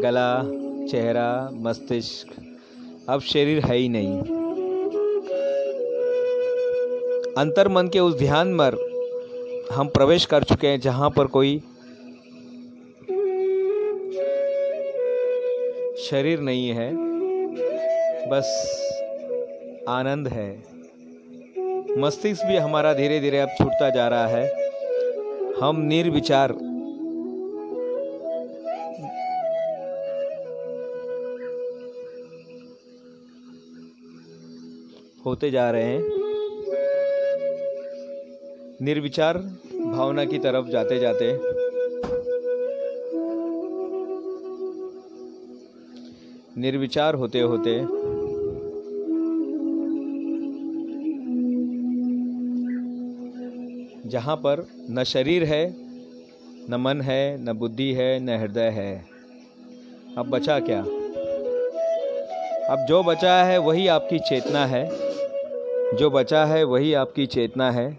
[0.00, 0.42] गला,
[0.88, 2.34] चेहरा, मस्तिष्क,
[3.08, 4.18] अब शरीर है ही नहीं।
[7.34, 8.76] अंतर मन के उस ध्यान पर
[9.72, 11.58] हम प्रवेश कर चुके हैं जहाँ पर कोई
[16.00, 16.90] शरीर नहीं है,
[18.30, 18.46] बस
[19.88, 20.50] आनंद है।
[21.98, 24.63] मस्तिष्क भी हमारा धीरे धीरे अब छूटता जा रहा है।
[25.60, 26.52] हम निर्विचार।
[35.26, 36.02] होते जा रहे हैं।
[38.82, 39.38] निर्विचार
[39.86, 41.32] भावना की तरफ़ जाते जाते।
[46.60, 48.03] निर्विचार होते होते
[54.14, 55.74] जहाँ पर न शरीर है,
[56.70, 59.04] न मन है, न बुद्धि है, न हृदय है।
[60.18, 60.80] अब बचा क्या?
[62.74, 64.90] अब जो बचा है वही आपकी चेतना है।
[65.96, 67.98] जो बचा है वही आपकी चेतना है।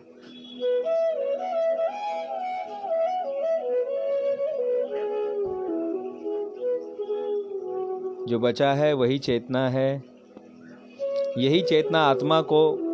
[8.25, 10.03] जो बचा है वही चेतना है।
[11.37, 12.84] यही चेतना आत्मा को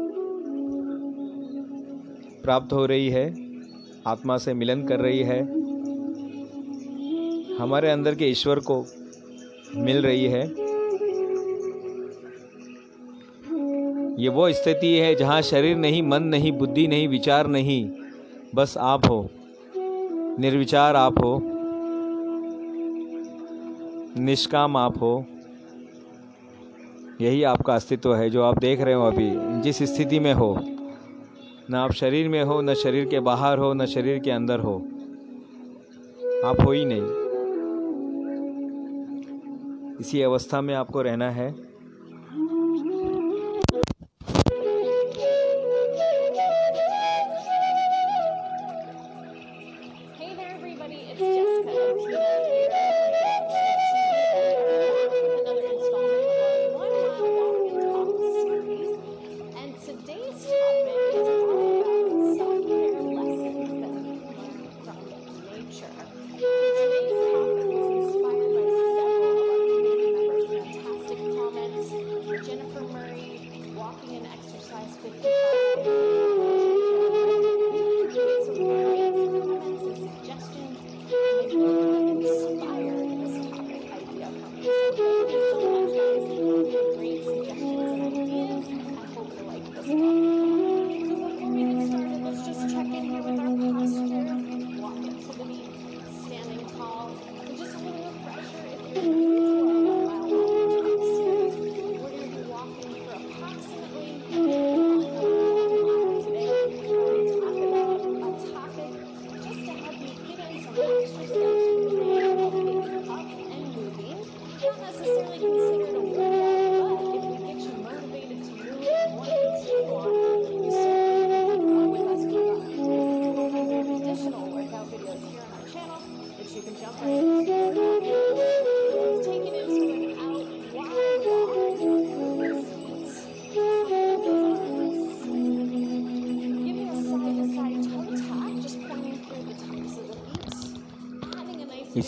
[2.43, 3.25] प्राप्त हो रही है,
[4.07, 5.41] आत्मा से मिलन कर रही है,
[7.57, 8.85] हमारे अंदर के ईश्वर को
[9.75, 10.41] मिल रही है।
[14.21, 17.89] ये वो स्थिति है जहाँ शरीर नहीं, मन नहीं, बुद्धि नहीं, विचार नहीं,
[18.55, 19.29] बस आप हो,
[20.39, 21.39] निर्विचार आप हो,
[24.17, 25.25] निष्काम आप हो।
[27.21, 29.31] यही आपका अस्तित्व है, जो आप देख रहे हो अभी,
[29.61, 30.53] जिस स्थिति में हो।
[31.69, 34.75] न आप शरीर में हो, न शरीर के बाहर हो, न शरीर के अंदर हो।
[36.45, 37.21] आप हो ही नहीं।
[39.99, 41.71] इसी अवस्था में आपको रहना है।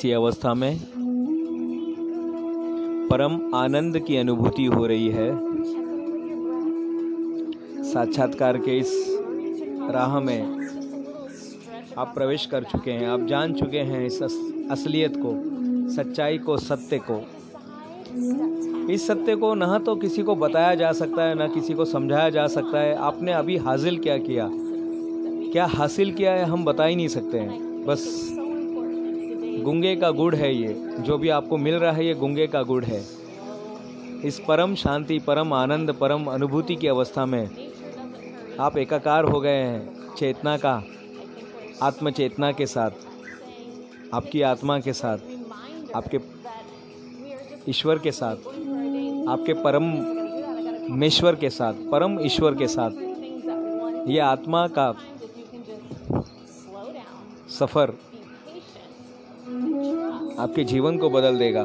[0.04, 0.80] इसी अवस्था में
[3.10, 5.28] परम आनंद की अनुभूति हो रही है।
[7.84, 8.92] साक्षात्कार के इस
[9.92, 10.42] राह में
[11.98, 15.34] आप प्रवेश कर चुके हैं। आप जान चुके हैं इस असलियत को,
[15.94, 17.22] सच्चाई को, सत्य को।
[18.92, 22.30] इस सत्य को न तो किसी को बताया जा सकता है, न किसी को समझाया
[22.30, 24.50] जा सकता है। आपने अभी हासिल क्या किया?
[24.52, 28.33] क्या हासिल किया है हम बता ही नहीं सकते हैं। बस
[29.64, 32.84] गुंगे का गुड़ है ये। जो भी आपको मिल रहा है ये गुंगे का गुड़
[32.86, 33.00] है।
[34.26, 37.50] इस परम शांति, परम आनंद, परम अनुभूति की अवस्था में
[38.60, 40.82] आप एकाकार हो गए हैं चेतना का
[41.82, 42.92] आत्म चेतना के साथ,
[44.14, 45.18] आपकी आत्मा के साथ,
[45.96, 46.20] आपके
[47.70, 48.36] ईश्वर के साथ,
[49.30, 49.84] आपके परम
[50.94, 52.92] मेश्वर के साथ, परम ईश्वर के साथ,
[54.08, 54.94] ये आत्मा का
[57.50, 57.94] सफ़र
[60.44, 61.62] आपके जीवन को बदल देगा।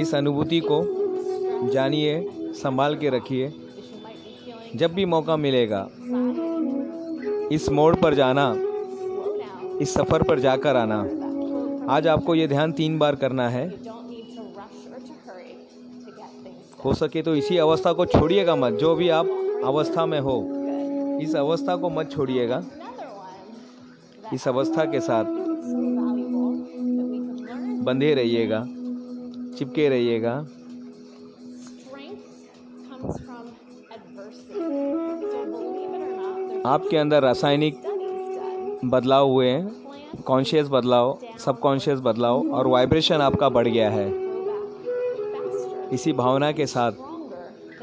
[0.00, 0.80] इस अनुभूति को
[1.68, 3.52] जानिए, संभाल के रखिए।
[4.76, 5.88] जब भी मौका मिलेगा,
[7.52, 8.46] इस मोड़ पर जाना,
[9.80, 11.00] इस सफ़र पर जाकर आना।
[11.94, 13.68] आज आपको ये ध्यान तीन बार करना है।
[16.84, 19.26] हो सके तो इसी अवस्था को छोड़िएगा मत, जो भी आप
[19.64, 20.38] अवस्था में हो।
[21.22, 22.62] इस अवस्था को मत छोड़िएगा।
[24.34, 25.24] इस अवस्था के साथ
[27.84, 28.64] बंधे रहिएगा
[29.58, 30.32] चिपके रहिएगा।
[36.66, 37.80] आपके अंदर रासायनिक
[38.84, 44.06] बदलाव हुए हैं कॉन्शियस बदलाव सब कॉन्शियस बदलाव और वाइब्रेशन आपका बढ़ गया है।
[45.92, 46.92] इसी भावना के साथ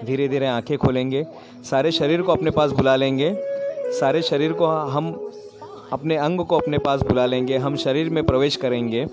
[0.06, 1.26] धीरे धीरे आँखें खोलेंगे
[1.70, 3.34] सारे शरीर को अपने पास बुला लेंगे
[4.00, 5.12] सारे शरीर को हम
[5.92, 9.06] अपने अंग को अपने पास बुला लेंगे, हम शरीर में प्रवेश करेंगे।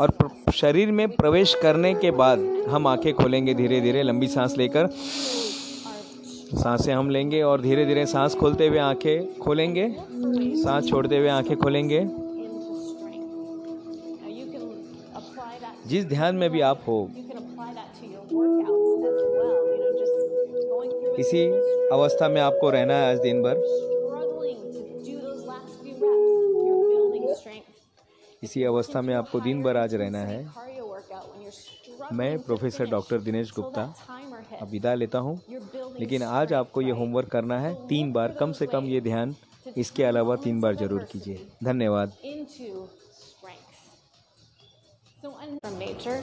[0.00, 0.12] और
[0.54, 2.38] शरीर में प्रवेश करने के बाद
[2.68, 4.88] हम आँखें खोलेंगे धीरे धीरे लंबी सांस लेकर।
[6.54, 9.88] साँसें हम लेंगे और धीरे धीरे सांस खोलते हुए आँखें खोलेंगे।
[10.62, 12.06] सांस छोड़ते हुए आँखें खोलेंगे।
[15.86, 17.10] जिस ध्यान में भी आप हो,
[21.18, 21.46] इसी
[21.92, 23.96] अवस्था में आपको रहना है आज दिन भर।
[28.42, 30.40] इसी अवस्था में आपको दिन भर आज रहना है
[32.12, 33.82] मैं प्रोफेसर डॉक्टर दिनेश गुप्ता
[34.60, 35.40] अब विदा लेता हूँ
[36.00, 39.34] लेकिन आज आपको ये होमवर्क करना है तीन बार कम से कम ये ध्यान
[39.76, 42.12] इसके अलावा तीन बार ज़रूर कीजिए धन्यवाद
[45.62, 46.22] from nature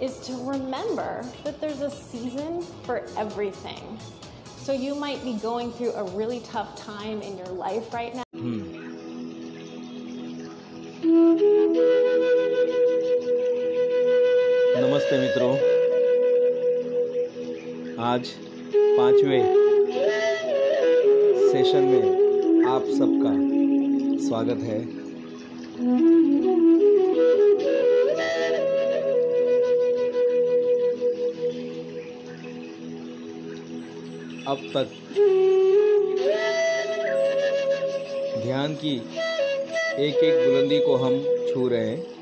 [0.00, 3.98] is to remember that there's a season for everything.
[4.58, 8.25] So you might be going through a really tough time in your life right now.
[15.08, 15.54] नमस्ते मित्रों।
[18.04, 18.28] आज
[18.76, 19.44] पाँचवें
[21.50, 23.34] सेशन में आप सबका
[24.26, 24.80] स्वागत है।
[34.46, 34.86] अब तक
[38.42, 42.15] ध्यान की एक एक बुलंदी को हम छू रहे हैं।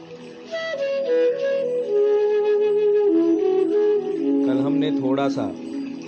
[5.14, 5.42] थोड़ा सा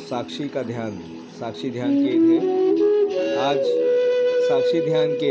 [0.05, 0.97] साक्षी का ध्यान,
[1.39, 3.59] साक्षी ध्यान किए थे आज
[4.47, 5.31] साक्षी ध्यान के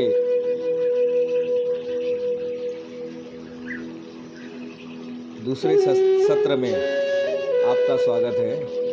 [5.46, 8.85] दूसरे सत्र में आपका स्वागत है।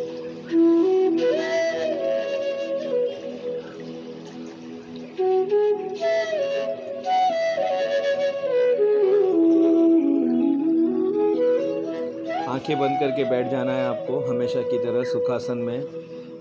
[12.63, 15.79] आँखें बंद करके बैठ जाना है आपको हमेशा की तरह सुखासन में,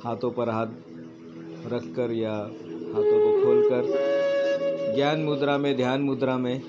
[0.04, 0.66] हाथों पर हाथ
[1.72, 2.34] रख कर या
[2.90, 6.62] हाथों को खोल कर ज्ञान मुद्रा में, ध्यान मुद्रा में।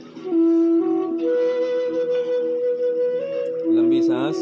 [3.76, 4.42] लंबी सांस।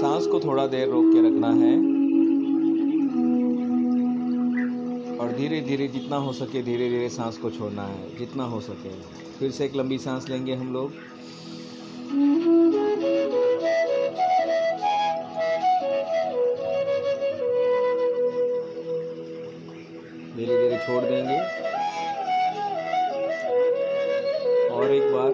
[0.00, 1.76] सांस को थोड़ा देर रोक के रखना है।
[5.18, 9.27] और धीरे धीरे जितना हो सके धीरे धीरे सांस को छोड़ना है, जितना हो सके।
[9.38, 10.90] फिर से एक लंबी सांस लेंगे हम लोग।
[20.36, 21.38] धीरे धीरे छोड़ देंगे।
[24.70, 25.32] और एक बार,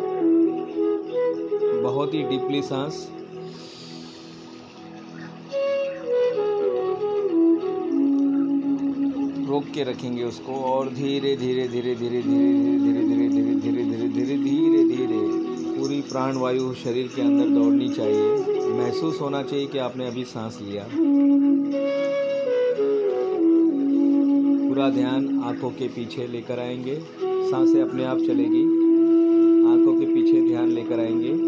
[1.82, 3.09] बहुत ही डीपली सांस।
[9.75, 14.37] के रखेंगे उसको और धीरे धीरे धीरे धीरे धीरे धीरे धीरे धीरे धीरे धीरे धीरे
[14.39, 15.18] धीरे धीरे
[15.77, 20.59] पूरी प्राण वायु शरीर के अंदर दौड़नी चाहिए महसूस होना चाहिए कि आपने अभी सांस
[20.62, 20.87] लिया
[24.66, 28.62] पूरा ध्यान आँखों के पीछे लेकर आएँगे साँसें अपने आप चलेगी
[29.72, 31.43] आँखों के पीछे ध्यान लेकर आएँगे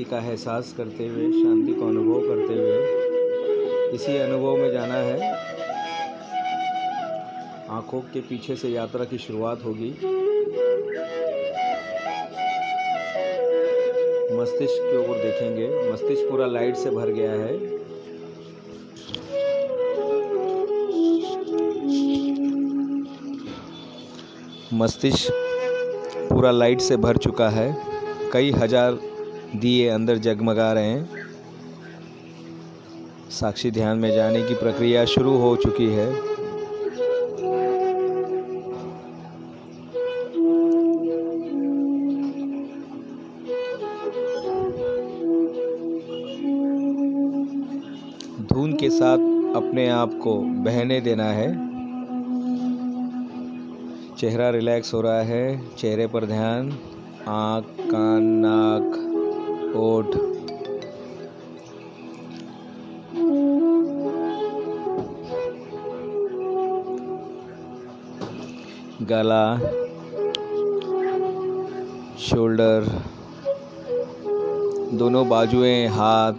[0.00, 2.76] शांति का एहसास करते हुए, शांति को अनुभव करते हुए,
[3.94, 5.32] इसी अनुभव में जाना है।
[7.70, 9.90] आँखों के पीछे से यात्रा की शुरुआत होगी।
[14.38, 17.58] मस्तिष्क की ओर देखेंगे। मस्तिष्क पूरा लाइट से भर गया है।
[24.74, 25.32] मस्तिष्क
[26.30, 27.70] पूरा लाइट से भर चुका है।
[28.32, 28.98] कई हज़ार
[29.56, 31.10] दिए अंदर जगमगा रहे हैं।
[33.30, 36.12] साक्षी ध्यान में जाने की प्रक्रिया शुरू हो चुकी है।
[48.46, 49.18] धुन के साथ
[49.56, 51.70] अपने आप को बहने देना है।
[54.16, 56.78] चेहरा रिलैक्स हो रहा है, चेहरे पर ध्यान,
[57.28, 59.09] आँख, कान, नाक।
[59.76, 60.16] ओठ
[69.02, 69.56] गला,
[72.18, 72.84] शोल्डर,
[74.92, 76.32] दोनों बाजुएँ, हाथ,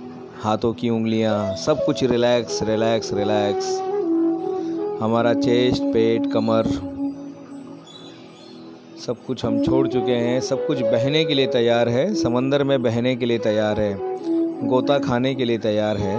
[0.43, 3.75] हाथों की उंगलियाँ, सब कुछ रिलैक्स रिलैक्स रिलैक्स
[5.01, 6.90] हमारा चेस्ट पेट, कमर।
[9.01, 12.81] सब कुछ हम छोड़ चुके हैं, सब कुछ बहने के लिए तैयार है, समंदर में
[12.83, 13.95] बहने के लिए तैयार है,
[14.67, 16.15] गोता खाने के लिए तैयार है।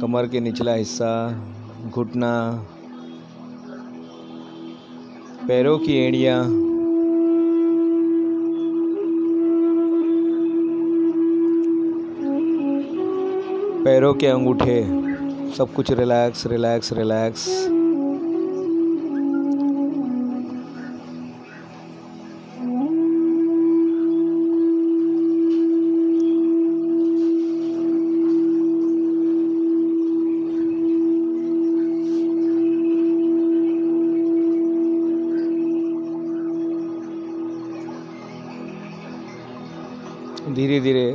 [0.00, 1.10] कमर के निचला हिस्सा,
[1.90, 2.32] घुटना,
[5.48, 6.42] पैरों की एड़ियाँ,
[13.84, 14.82] पैरों के अंगूठे,
[15.54, 17.48] सब कुछ रिलैक्स रिलैक्स रिलैक्स
[40.66, 41.10] धीरे धीरे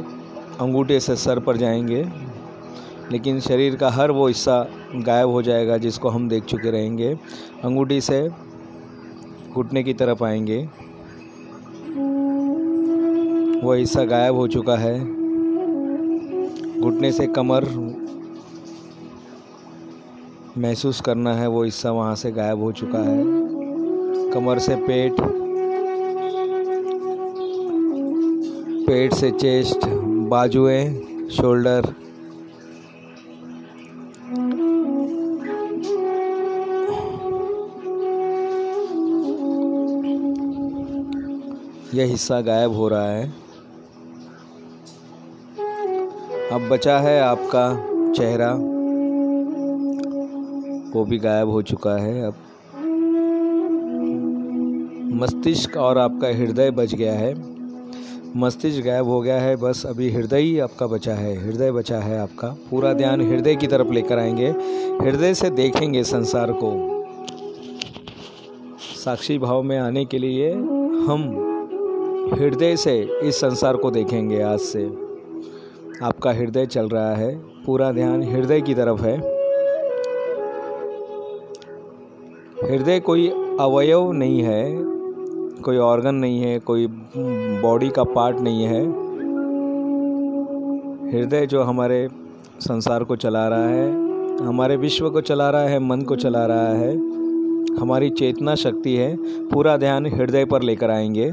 [0.60, 2.10] अंगूठे से सर पर जाएँगे,
[3.12, 7.20] लेकिन शरीर का हर वो हिस्सा गायब हो जाएगा जिसको हम देख चुके रहेंगे।
[7.64, 8.30] अंगूठी से
[9.52, 10.70] घुटने की तरफ़ आएँगे।
[13.62, 15.00] वो हिस्सा गायब हो चुका है।
[16.82, 17.66] घुटने से कमर
[20.58, 23.24] महसूस करना है, वो हिस्सा वहाँ से गायब हो चुका है।
[24.32, 25.41] कमर से पेट
[28.88, 29.80] पेट से चेस्ट,
[30.30, 31.02] बाजुएँ,
[31.32, 31.96] शोल्डर।
[41.94, 43.34] यह हिस्सा गायब हो रहा है।
[46.52, 47.76] अब बचा है आपका
[48.14, 48.54] चेहरा।
[50.96, 52.34] वो भी गायब हो चुका है अब।
[55.14, 57.51] मस्तिष्क और आपका हृदय बच गया है।
[58.38, 62.20] मस्तिष्क गायब हो गया है, बस अभी हृदय ही आपका बचा है, हृदय बचा है
[62.20, 64.48] आपका। पूरा ध्यान हृदय की तरफ़ लेकर आएँगे,
[65.02, 66.72] हृदय से देखेंगे संसार को।
[69.04, 70.54] साक्षी भाव में आने के लिए
[71.08, 71.22] हम
[72.34, 74.86] हृदय से इस संसार को देखेंगे आज से।
[76.04, 79.18] आपका हृदय चल रहा है, पूरा ध्यान हृदय की तरफ़ है।
[82.72, 83.28] हृदय कोई
[83.60, 84.92] अवयव नहीं है
[85.62, 86.88] कोई ऑर्गन नहीं है, कोई
[87.62, 88.86] बॉडी का पार्ट नहीं है।
[91.12, 92.10] हृदय जो हमारे
[92.60, 93.92] संसार को चला रहा है,
[94.46, 96.96] हमारे विश्व को चला रहा है, मन को चला रहा है,
[97.78, 99.18] हमारी चेतना शक्ति है,
[99.50, 101.32] पूरा ध्यान हृदय पर लेकर आएँगे।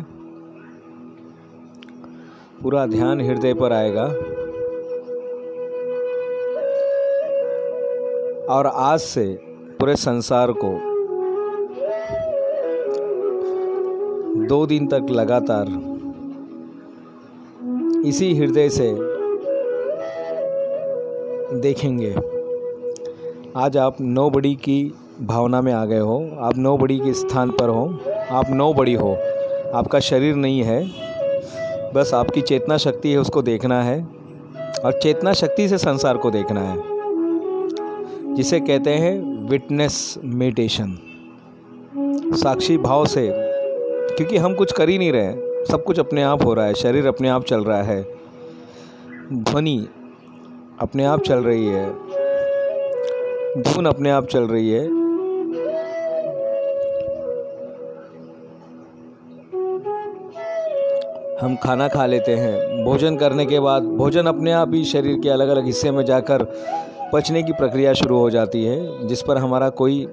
[2.62, 4.04] पूरा ध्यान हृदय पर आएगा।
[8.54, 9.38] और आज से
[9.80, 10.87] पूरे संसार को
[14.48, 15.66] दो दिन तक लगातार
[18.06, 18.94] इसी हृदय से
[21.60, 22.14] देखेंगे।
[23.56, 27.50] आज आप नो बड़ी की भावना में आ गए हो। आप नो बड़ी के स्थान
[27.50, 27.98] पर हो।
[28.30, 29.16] आप नो बड़ी हो।
[29.74, 30.84] आपका शरीर नहीं है।
[31.92, 34.08] बस आपकी चेतना शक्ति है, उसको देखना है।
[34.84, 36.76] और चेतना शक्ति से संसार को देखना है,
[38.34, 40.98] जिसे कहते हैं विटनेस मेडिटेशन
[42.36, 43.47] साक्षी भाव से
[44.18, 46.74] क्योंकि हम कुछ कर ही नहीं रहे हैं। सब कुछ अपने आप हो रहा है,
[46.74, 48.06] शरीर अपने आप चल रहा है।
[49.32, 49.88] ध्वनि
[50.80, 51.90] अपने आप चल रही है।
[53.62, 54.86] धुन अपने आप चल रही है।
[61.38, 65.28] हम खाना खा लेते हैं। भोजन करने के बाद, भोजन अपने आप ही शरीर के
[65.28, 66.44] अलग अलग हिस्से में जाकर
[67.12, 70.08] पचने की प्रक्रिया शुरू हो जाती है, जिस पर हमारा कोई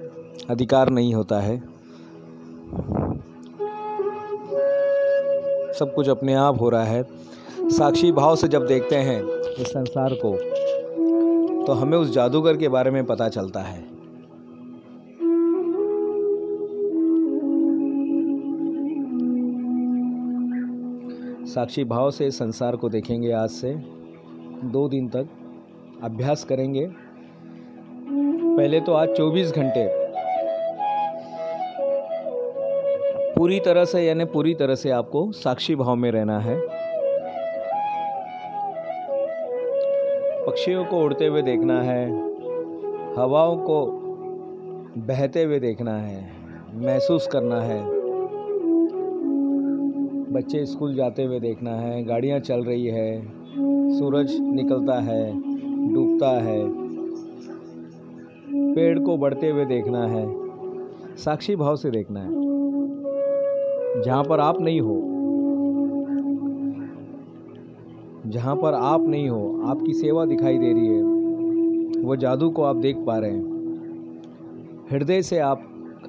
[0.50, 1.76] अधिकार नहीं होता है।
[5.78, 7.02] सब कुछ अपने आप हो रहा है।
[7.68, 9.22] साक्षी भाव से जब देखते हैं
[9.52, 10.36] इस संसार को
[11.66, 13.84] तो हमें उस जादूगर के बारे में पता चलता है।
[21.46, 23.74] साक्षी भाव से इस संसार को देखेंगे आज से।
[24.64, 25.28] दो दिन तक
[26.02, 26.86] अभ्यास करेंगे।
[28.56, 30.05] पहले तो आज 24 घंटे
[33.36, 36.54] पूरी तरह से यानी पूरी तरह से आपको साक्षी भाव में रहना है।
[40.46, 42.06] पक्षियों को उड़ते हुए देखना है,
[43.16, 43.84] हवाओं को
[45.08, 46.24] बहते हुए देखना है,
[46.74, 47.80] महसूस करना है।
[50.32, 53.20] बच्चे स्कूल जाते हुए देखना है, गाड़ियाँ चल रही है,
[53.98, 55.22] सूरज निकलता है,
[55.94, 56.58] डूबता है।
[58.74, 60.26] पेड़ को बढ़ते हुए देखना है,
[61.16, 62.54] साक्षी भाव से देखना है।
[64.04, 65.02] जहाँ पर आप नहीं हो,
[68.26, 71.02] जहाँ पर आप नहीं हो, आपकी सेवा दिखाई दे रही है।
[72.04, 73.56] वो जादू को आप देख पा रहे हैं।
[74.90, 75.62] हृदय से आप,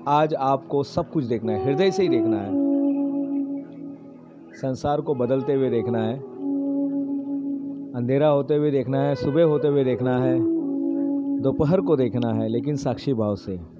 [0.08, 2.68] आज आपको सब कुछ देखना है। हृदय से ही देखना है।
[4.52, 6.20] संसार को बदलते हुए देखना है।
[7.94, 10.40] अंधेरा होते हुए देखना है। सुबह होते हुए देखना है।
[11.40, 13.78] दोपहर को देखना है, लेकिन साक्षी भाव से।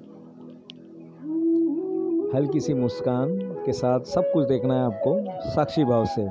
[2.36, 6.22] हल्की सी मुस्कान। के साथ सब कुछ देखना है आपको, साक्षी भाव से।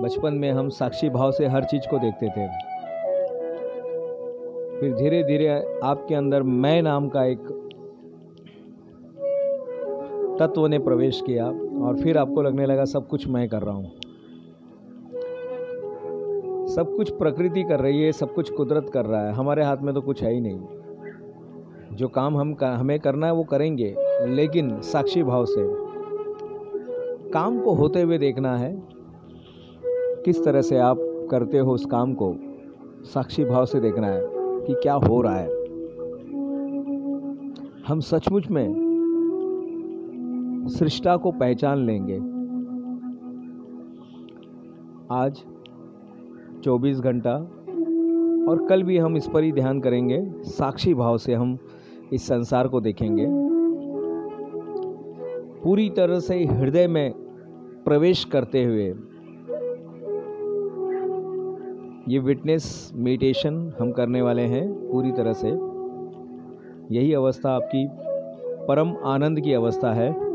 [0.00, 2.46] बचपन में हम साक्षी भाव से हर चीज़ को देखते थे।
[4.80, 5.48] फिर धीरे धीरे
[5.84, 7.48] आपके अंदर मैं नाम का एक
[10.40, 11.46] तत्व ने प्रवेश किया
[11.86, 13.90] और फिर आपको लगने लगा सब कुछ मैं कर रहा हूँ।
[16.68, 19.94] सब कुछ प्रकृति कर रही है, सब कुछ कुदरत कर रहा है। हमारे हाथ में
[19.94, 20.79] तो कुछ है ही नहीं।
[22.00, 23.94] जो काम हम हमें करना है वो करेंगे,
[24.26, 25.62] लेकिन साक्षी भाव से।
[27.30, 28.70] काम को होते हुए देखना है,
[30.24, 30.98] किस तरह से आप
[31.30, 32.34] करते हो उस काम को,
[33.04, 34.20] साक्षी भाव से देखना है
[34.66, 35.48] कि क्या हो रहा है।
[37.86, 38.66] हम सचमुच में
[40.68, 42.16] सृष्टा को पहचान लेंगे।
[45.14, 45.42] आज
[46.64, 47.36] 24 घंटा,
[48.50, 51.58] और कल भी हम इस पर ही ध्यान करेंगे, साक्षी भाव से हम
[52.12, 53.26] इस संसार को देखेंगे।
[55.62, 57.12] पूरी तरह से हृदय में
[57.84, 58.94] प्रवेश करते हुए
[62.08, 65.48] ये विटनेस मेडिटेशन हम करने वाले हैं पूरी तरह से।
[66.96, 67.88] यही अवस्था आपकी
[68.66, 70.29] परम आनंद की अवस्था है।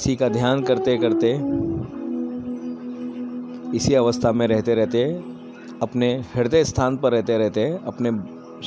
[0.00, 1.30] इसी का ध्यान करते करते
[3.76, 5.02] इसी अवस्था में रहते रहते,
[5.82, 8.10] अपने हृदय स्थान पर रहते रहते, अपने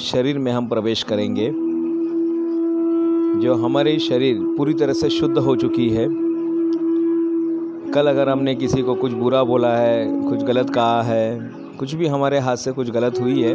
[0.01, 1.49] शरीर में हम प्रवेश करेंगे।
[3.41, 6.07] जो हमारी शरीर पूरी तरह से शुद्ध हो चुकी है।
[7.91, 12.07] कल अगर हमने किसी को कुछ बुरा बोला है, कुछ गलत कहा है, कुछ भी
[12.07, 13.53] हमारे हाथ से कुछ गलत हुई है,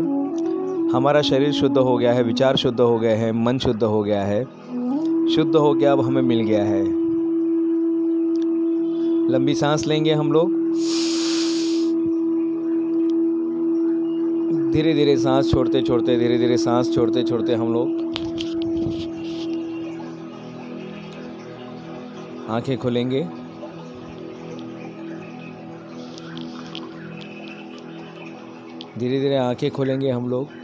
[0.90, 4.22] हमारा शरीर शुद्ध हो गया है, विचार शुद्ध हो गए हैं, मन शुद्ध हो गया
[4.22, 4.44] है,
[5.28, 6.97] शुद्ध हो गया अब हमें मिल गया है।
[9.30, 10.52] लंबी सांस लेंगे हम लोग।
[14.72, 17.88] धीरे धीरे सांस छोड़ते छोड़ते धीरे धीरे सांस छोड़ते छोड़ते हम लोग।
[22.48, 23.22] आँखें खोलेंगे।
[28.98, 30.57] धीरे धीरे आँखें खोलेंगे हम लोग।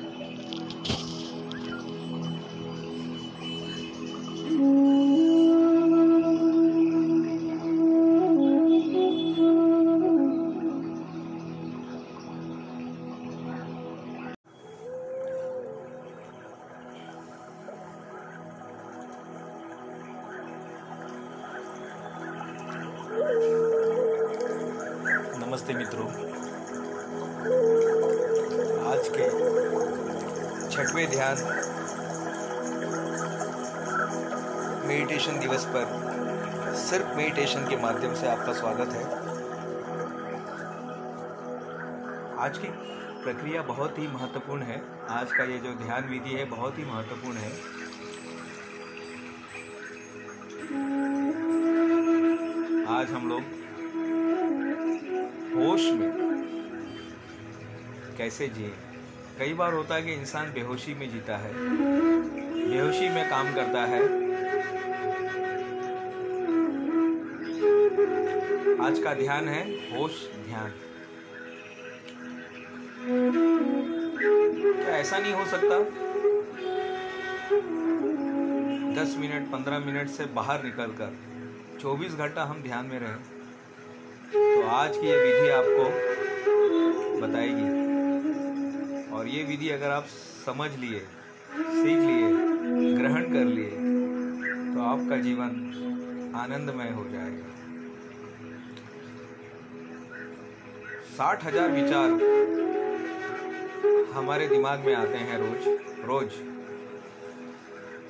[58.35, 58.71] कैसे जिए।
[59.39, 64.01] कई बार होता है कि इंसान बेहोशी में जीता है। बेहोशी में काम करता है।
[68.87, 69.61] आज का ध्यान है
[69.91, 70.17] होश
[70.47, 70.73] ध्यान।
[74.73, 75.79] क्या ऐसा नहीं हो सकता?
[78.95, 81.17] दस मिनट, पंद्रह मिनट से बाहर निकलकर
[81.81, 83.17] 24 घंटा हम ध्यान में रहें
[84.27, 85.85] तो आज की ये विधि आपको
[87.21, 87.74] बताएगी।
[89.35, 90.07] ये विधि अगर आप
[90.47, 92.27] समझ लिए, सीख लिए,
[92.97, 93.71] ग्रहण कर लिए
[94.75, 97.53] तो आपका जीवन आनंदमय हो जाएगा।
[101.17, 102.11] साठ हज़ार विचार
[104.15, 105.67] हमारे दिमाग में आते हैं रोज
[106.07, 106.31] रोज।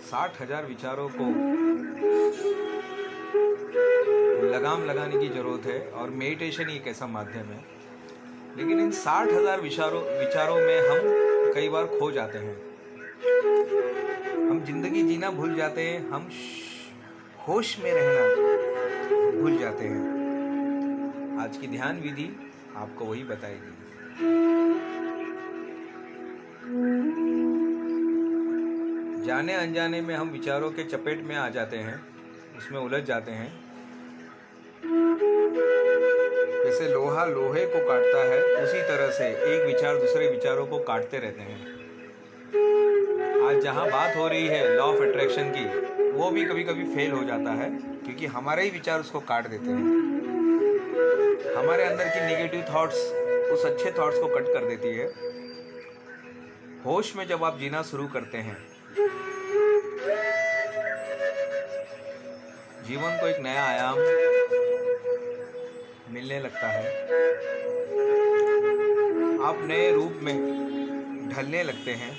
[0.04, 1.26] साठ हज़ार विचारों को
[4.48, 7.62] लगाम लगाने की ज़रूरत है और मेडिटेशन ही एक ऐसा माध्यम है।
[8.56, 12.56] लेकिन इन साठ हज़ार विचारों विचारों में हम कई बार खो जाते हैं।
[14.50, 16.28] हम ज़िंदगी जीना भूल जाते हैं, हम
[17.48, 22.28] होश में रहना भूल जाते हैं। आज की ध्यान विधि
[22.76, 23.72] आपको वही बताएगी।
[29.26, 32.00] जाने अनजाने में हम विचारों के चपेट में आ जाते हैं,
[32.58, 33.63] उसमें उलझ जाते हैं।
[36.74, 41.18] जैसे लोहा लोहे को काटता है, उसी तरह से एक विचार दूसरे विचारों को काटते
[41.18, 41.58] रहते हैं।
[43.48, 45.64] आज जहाँ बात हो रही है लॉ ऑफ़ अट्रैक्शन की,
[46.12, 47.70] वो भी कभी कभी फेल हो जाता है,
[48.00, 49.84] क्योंकि हमारे ही विचार उसको काट देते हैं।
[51.56, 52.96] हमारे अंदर की नेगेटिव थॉट्स
[53.52, 55.06] उस अच्छे थॉट्स को कट कर देती है।
[56.86, 58.56] होश में जब आप जीना शुरू करते हैं,
[62.88, 63.96] जीवन को एक नया आयाम
[66.14, 66.90] मिलने लगता है।
[69.44, 70.36] आप नए रूप में
[71.30, 72.10] ढलने लगते हैं।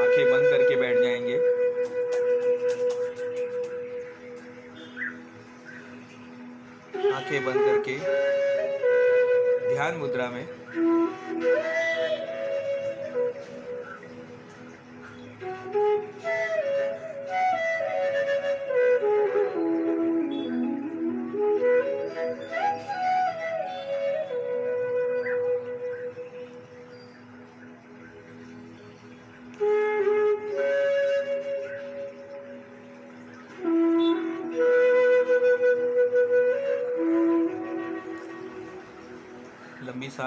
[0.00, 1.36] आँखें बंद करके बैठ जाएँगे।
[7.12, 7.98] आँखें बंद करके
[9.74, 10.46] ध्यान मुद्रा में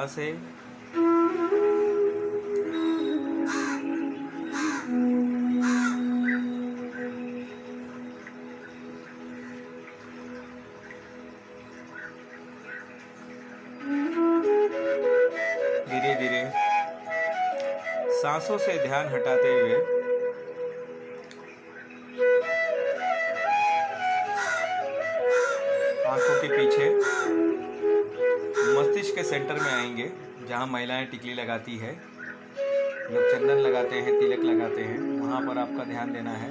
[0.08, 0.32] लंबी से।
[15.88, 16.52] धीरे धीरे
[18.22, 19.97] सांसों से ध्यान हटाते हुए
[30.98, 31.92] महिलाएँ टिकली लगाती है।
[33.14, 36.50] लोग चंदन लगाते हैं, तिलक लगाते हैं, वहाँ पर आपका ध्यान देना है।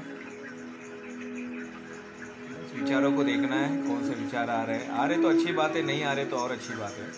[2.74, 5.76] विचारों को देखना है, कौन से विचार आ रहे हैं। आ रहे तो अच्छी बात
[5.76, 7.08] है नहीं आ रहे तो और अच्छी बात। है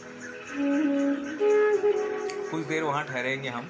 [2.50, 3.68] कुछ देर वहाँ ठहरेंगे हम।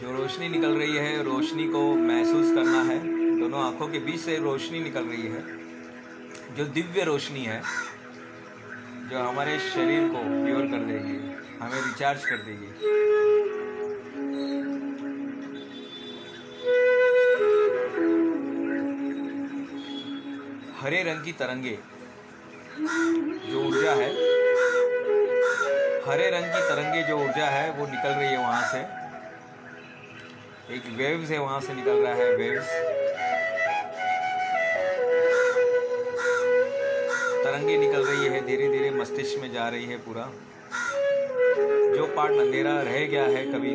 [0.00, 2.98] जो रोशनी निकल रही है, रोशनी को महसूस करना है।
[3.40, 5.67] दोनों आँखों के बीच से रोशनी निकल रही है।
[6.58, 7.60] जो दिव्य रोशनी है,
[9.10, 11.18] जो हमारे शरीर को प्योर कर देगी,
[11.58, 12.70] हमें रिचार्ज कर देगी।
[20.80, 21.78] हरे रंग की तरंगे,
[23.46, 24.10] जो ऊर्जा है,
[26.08, 28.80] हरे रंग की तरंगे जो ऊर्जा है, वो निकल रही है वहाँ से।
[30.74, 32.68] एक वेव्स है, वहाँ से निकल रहा है वेव्स
[37.58, 40.24] तरंगे निकल रही है धीरे धीरे मस्तिष्क में जा रही है पूरा।
[41.94, 43.72] जो पार्ट अंधेरा रह गया है कभी,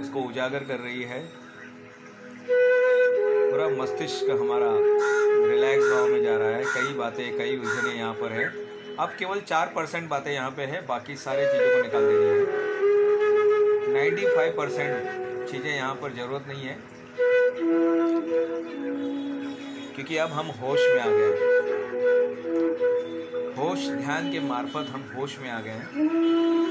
[0.00, 1.20] उसको उजागर कर रही है।
[3.50, 4.70] पूरा मस्तिष्क हमारा
[5.50, 8.44] रिलैक्स भाव में जा रहा है। कई बातें, कई उलझने यहाँ पर है।
[8.96, 12.28] अब केवल चार परसेंट बातें यहाँ पे है, बाकी सारे चीज़ों को निकाल दे रही
[12.28, 16.76] है। नाइन्टी फाइव परसेंट चीज़ें यहाँ पर ज़रूरत नहीं है।
[19.94, 21.51] क्योंकि अब हम होश में आ गए।
[23.72, 26.61] होश ध्यान के मार्फत हम होश में आ गए हैं।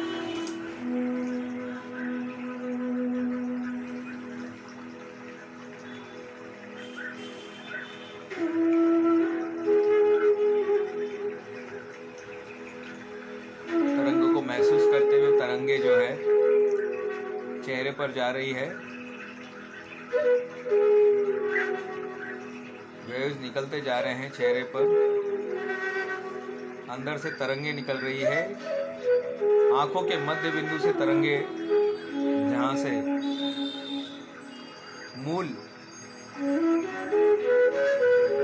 [27.02, 28.42] अंदर से तरंगे निकल रही है।
[29.76, 31.38] आँखों के मध्य बिंदु से तरंगे
[32.50, 32.92] जहाँ से
[35.22, 35.48] मूल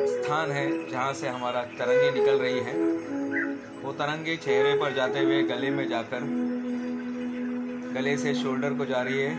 [0.08, 2.74] स्थान है, जहाँ से हमारा तरंगे निकल रही है।
[3.84, 6.26] वो तरंगे चेहरे पर जाते हुए गले में जाकर
[7.94, 9.36] गले से शोल्डर को जा रही है।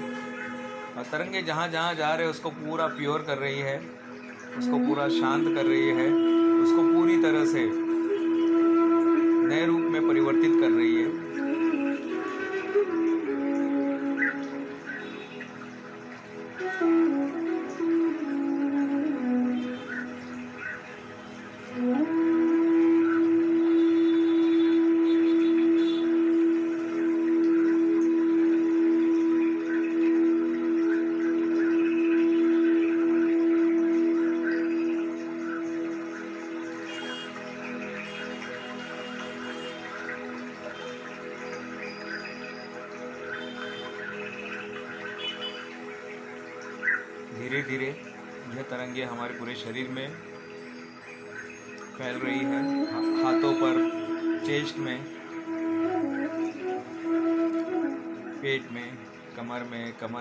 [0.96, 3.76] और तरंगे जहाँ जहाँ जा रहे उसको पूरा प्योर कर रही है,
[4.58, 6.08] उसको पूरा शांत कर रही है,
[6.62, 7.66] उसको पूरी तरह से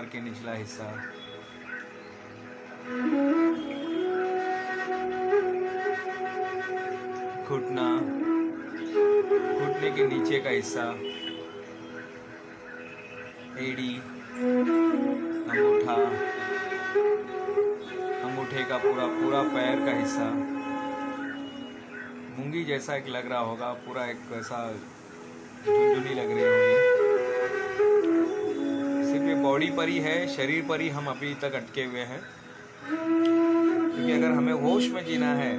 [0.08, 0.84] के निचला हिस्सा।
[7.48, 7.88] घुटना
[9.58, 10.84] घुटने के नीचे का हिस्सा।
[13.60, 13.94] एड़ी,
[15.44, 15.94] अंगूठा,
[18.24, 20.28] अंगूठे का पूरा पूरा पैर का हिस्सा।
[22.38, 24.60] मूँगी जैसा एक लग रहा होगा, पूरा एक वैसा
[25.64, 26.87] झुंझुनी लग रही होगी।
[29.42, 32.20] बॉडी पर ही है, शरीर पर ही हम अभी तक अटके हुए हैं।
[32.84, 35.52] क्योंकि अगर हमें होश में जीना है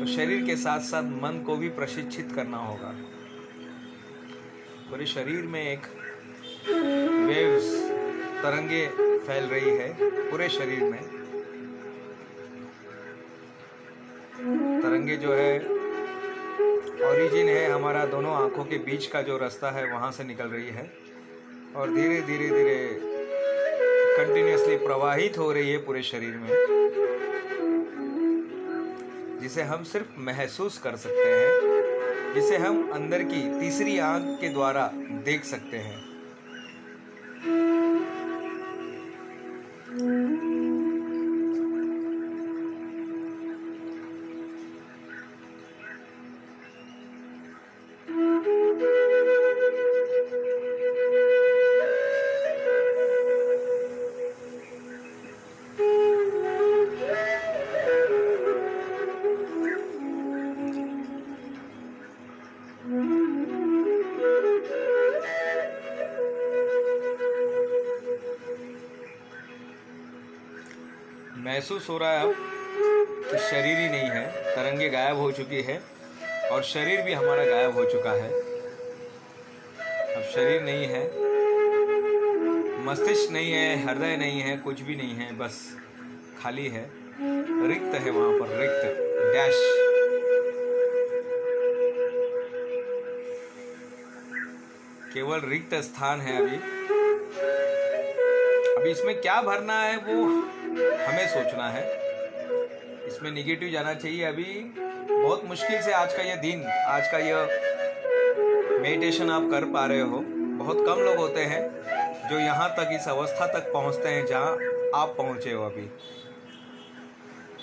[0.00, 2.92] तो शरीर के साथ साथ मन को भी प्रशिक्षित करना होगा।
[4.90, 5.86] पूरे शरीर में एक
[7.28, 7.66] वेव्स,
[8.42, 8.86] तरंगे
[9.18, 9.92] फैल रही है
[10.30, 11.02] पूरे शरीर में।
[14.82, 15.58] तरंगे जो है
[17.04, 20.68] ओरिजिन है हमारा दोनों आँखों के बीच का जो रास्ता है, वहाँ से निकल रही
[20.68, 20.90] है।
[21.76, 23.09] और धीरे धीरे धीरे
[24.20, 26.48] कंटिन्यूसली प्रवाहित हो रही है पूरे शरीर में,
[29.40, 34.90] जिसे हम सिर्फ़ महसूस कर सकते हैं, जिसे हम अंदर की तीसरी आँख के द्वारा
[35.24, 36.09] देख सकते हैं।
[71.70, 72.34] महसूस हो रहा है अब
[73.24, 75.80] कि शरीर ही नहीं है। तरंगे गायब हो चुकी है
[76.52, 78.30] और शरीर भी हमारा गायब हो चुका है।
[80.14, 81.02] अब शरीर नहीं है,
[82.86, 85.60] मस्तिष्क नहीं है, हृदय नहीं है, कुछ भी नहीं है, बस
[86.42, 86.84] खाली है।
[87.68, 88.82] रिक्त है वहाँ पर, रिक्त,
[89.32, 89.58] डैश।
[95.14, 96.56] केवल रिक्त स्थान है अभी।
[98.72, 100.59] अभी इसमें क्या भरना है वो?
[100.70, 101.82] हमें सोचना है।
[103.06, 104.44] इसमें निगेटिव जाना चाहिए। अभी
[105.12, 110.00] बहुत मुश्किल से आज का ये दिन, आज का यह मेडिटेशन आप कर पा रहे
[110.00, 110.18] हो।
[110.58, 111.60] बहुत कम लोग होते हैं
[112.30, 114.52] जो यहाँ तक, इस अवस्था तक पहुँचते हैं जहाँ
[114.94, 115.88] आप पहुँचे हो अभी।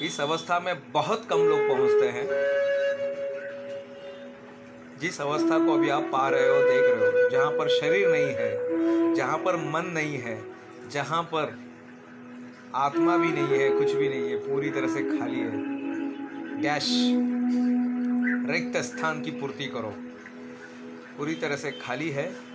[0.06, 2.26] इस अवस्था में बहुत कम लोग पहुँचते हैं।
[5.00, 8.34] जिस अवस्था को अभी आप पा रहे हो, देख रहे हो, जहाँ पर शरीर नहीं
[8.36, 10.38] है, जहाँ पर मन नहीं है,
[10.90, 11.67] जहाँ पर
[12.76, 15.52] आत्मा भी नहीं है, कुछ भी नहीं है, पूरी तरह से खाली है।
[16.62, 16.90] डैश,
[18.50, 19.94] रिक्त स्थान की पूर्ति करो।
[21.18, 22.47] पूरी तरह से खाली है।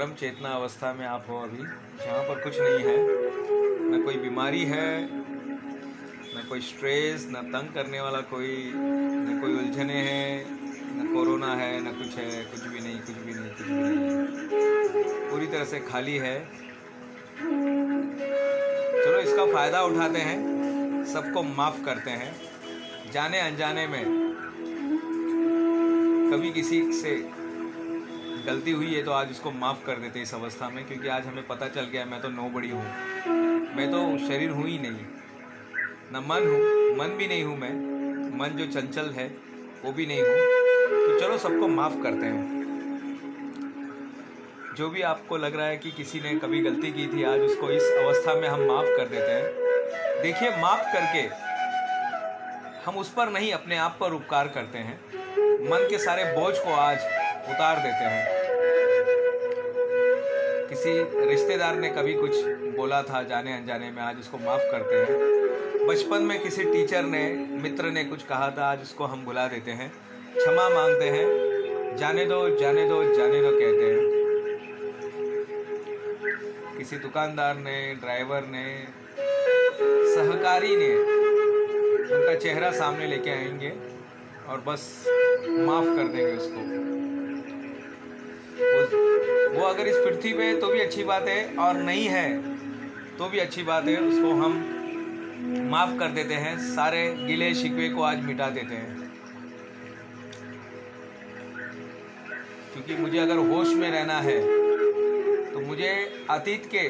[0.00, 1.62] परम चेतना अवस्था में आप हो अभी,
[2.04, 2.96] जहाँ पर कुछ नहीं है।
[3.90, 5.04] न कोई बीमारी है,
[6.34, 10.46] न कोई स्ट्रेस न तंग करने वाला कोई, न कोई उलझने हैं,
[11.00, 15.30] न कोरोना है, न कुछ है, कुछ भी नहीं, कुछ भी नहीं, कुछ भी नहीं।
[15.30, 16.48] पूरी तरह से खाली है।
[19.04, 22.40] चलो इसका फ़ायदा उठाते हैं, सबको माफ़ करते हैं।
[23.12, 24.04] जाने अनजाने में
[26.32, 27.39] कभी किसी से
[28.46, 31.46] गलती हुई है तो आज उसको माफ़ कर देते इस अवस्था में, क्योंकि आज हमें
[31.46, 32.84] पता चल गया मैं तो नो बड़ी हूँ।
[33.76, 35.04] मैं तो शरीर हूँ ही नहीं।
[36.12, 37.72] न मन हूँ, मन भी नहीं हूँ मैं।
[38.38, 39.26] मन जो चंचल है,
[39.84, 42.58] वो भी नहीं हूँ। तो चलो सबको माफ़ करते हैं।
[44.76, 47.70] जो भी आपको लग रहा है कि किसी ने कभी गलती की थी, आज उसको
[47.70, 51.28] इस अवस्था में हम माफ़ कर देते हैं। देखिए, माफ़ करके
[52.84, 54.98] हम उस पर नहीं, अपने आप पर उपकार करते हैं।
[55.70, 56.98] मन के सारे बोझ को आज
[57.50, 58.40] उतार देते हैं।
[60.68, 60.90] किसी
[61.30, 62.36] रिश्तेदार ने कभी कुछ
[62.76, 65.40] बोला था जाने अनजाने में, आज उसको माफ़ करते हैं।
[65.86, 69.70] बचपन में किसी टीचर ने, मित्र ने कुछ कहा था, आज उसको हम बुला देते
[69.70, 69.92] हैं।
[70.36, 71.50] क्षमा मांगते हैं।
[71.96, 74.20] जाने दो जाने दो जाने दो कहते हैं।
[76.78, 78.84] किसी दुकानदार ने, ड्राइवर ने,
[80.14, 80.96] सहकारी ने
[82.14, 83.72] उनका चेहरा सामने लेके आएँगे
[84.48, 85.04] और बस
[85.48, 86.89] माफ़ कर देंगे उसको।
[89.60, 92.28] वो अगर इस पृथ्वी पे तो भी अच्छी बात है और नहीं है
[93.18, 94.52] तो भी अच्छी बात है, उसको हम
[95.70, 98.98] माफ़ कर देते हैं, सारे गिले शिकवे को आज मिटा देते हैं।
[102.72, 104.38] क्योंकि मुझे अगर होश में रहना है
[105.52, 105.92] तो मुझे
[106.30, 106.88] अतीत के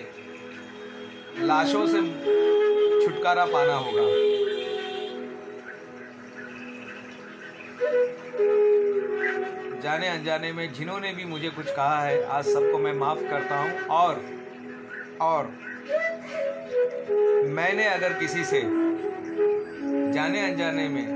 [1.47, 2.01] लाशों से
[3.03, 4.05] छुटकारा पाना होगा।
[9.83, 13.71] जाने अनजाने में जिन्होंने भी मुझे कुछ कहा है, आज सबको मैं माफ़ करता हूँ।
[13.91, 14.21] और
[15.21, 15.47] और
[17.51, 18.61] मैंने अगर किसी से
[20.15, 21.07] जाने अनजाने में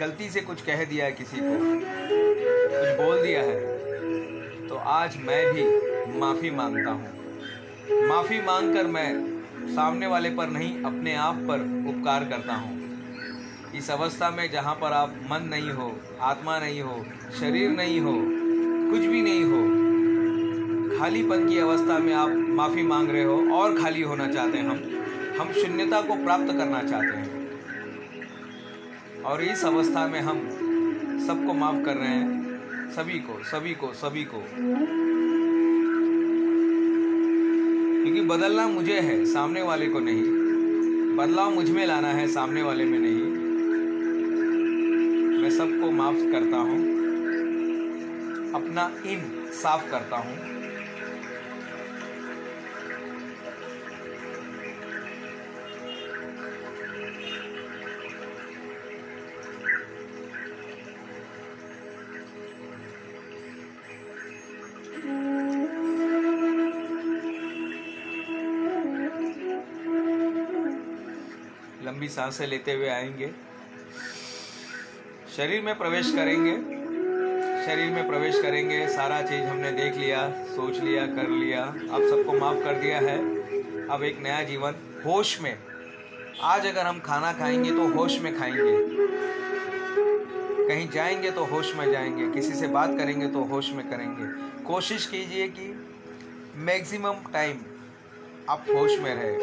[0.00, 1.54] गलती से कुछ कह दिया है किसी को,
[2.70, 9.08] कुछ बोल दिया है तो आज मैं भी माफ़ी माँगता हूँ। माफ़ी मांगकर मैं
[9.74, 11.60] सामने वाले पर नहीं, अपने आप पर
[11.90, 12.79] उपकार करता हूँ।
[13.74, 17.06] इस अवस्था में जहाँ पर आप मन नहीं हो, आत्मा नहीं हो,
[17.40, 18.12] शरीर नहीं हो,
[18.90, 19.80] कुछ भी नहीं हो,
[20.98, 25.00] खालीपन की अवस्था में आप माफ़ी मांग रहे हो और खाली होना चाहते हैं हम।
[25.40, 27.50] हम शून्यता को प्राप्त करना चाहते हैं।
[29.22, 30.40] और इस अवस्था में हम
[31.26, 32.60] सबको माफ़ कर रहे हैं।
[32.90, 34.44] सभी को सभी को सभी को।
[38.04, 40.22] क्योंकि बदलना मुझे है, सामने वाले को नहीं।
[41.16, 43.29] बदलाव मुझमें लाना है, सामने वाले में नहीं।
[45.50, 46.78] मैं सबको माफ़ करता हूँ।
[48.54, 50.36] अपना इन साफ़ करता हूँ।
[71.84, 73.49] लंबी साँसें लेते हुए आएँगे।
[75.40, 76.52] शरीर में प्रवेश करेंगे।
[77.66, 82.32] शरीर में प्रवेश करेंगे। सारा चीज़ हमने देख लिया, सोच लिया, कर लिया। अब सबको
[82.32, 83.18] माफ़ कर दिया है।
[83.88, 84.74] अब एक नया जीवन,
[85.06, 85.58] होश में।
[86.42, 88.88] आज अगर हम खाना खाएँगे तो होश में खाएँगे।
[90.68, 94.24] कहीं जाएँगे तो होश में जाएँगे। किसी से बात करेंगे तो होश में करेंगे।
[94.62, 95.88] कोशिश कीजिए कि
[96.56, 97.56] मैक्सिमम टाइम
[98.50, 99.36] आप होश में रहे।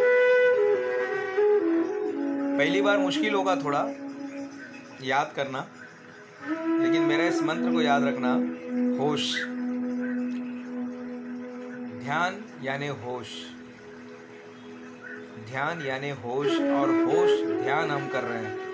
[2.57, 3.87] पहली बार मुश्किल होगा थोड़ा।
[5.03, 5.67] याद करना।
[6.51, 8.33] लेकिन मेरा इस मंत्र को याद रखना,
[9.03, 9.43] होश।
[12.03, 13.27] ध्यान यानी होश।
[15.49, 18.66] ध्यान यानी होश और होश ध्यान हम कर रहे हैं।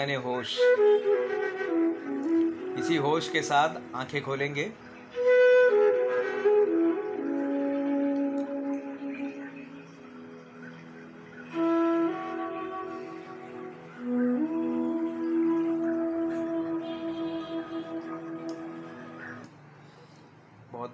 [0.00, 0.58] यानी होश।
[2.78, 4.78] इसी होश के साथ आँखें खोलेंगे। बहुत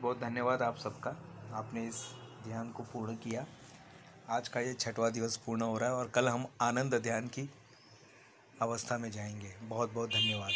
[0.00, 1.16] बहुत धन्यवाद आप सबका।
[1.54, 2.14] आपने इस
[2.44, 3.46] ध्यान को पूर्ण किया।
[4.30, 7.50] आज का ये छठवा दिवस पूर्ण हो रहा है और कल हम आनंद ध्यान की
[8.62, 10.52] अवस्था में जाएँगे। बहुत बहुत धन्यवाद।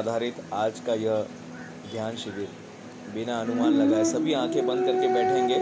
[0.00, 1.26] आधारित आज का यह
[1.92, 2.48] ध्यान शिविर,
[3.14, 5.58] बिना अनुमान लगाए सभी आँखें बंद करके बैठेंगे।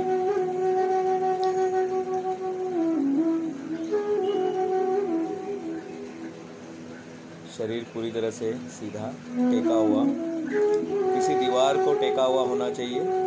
[7.56, 13.17] शरीर पूरी तरह से सीधा टेका हुआ। किसी दीवार को टेका हुआ होना चाहिए।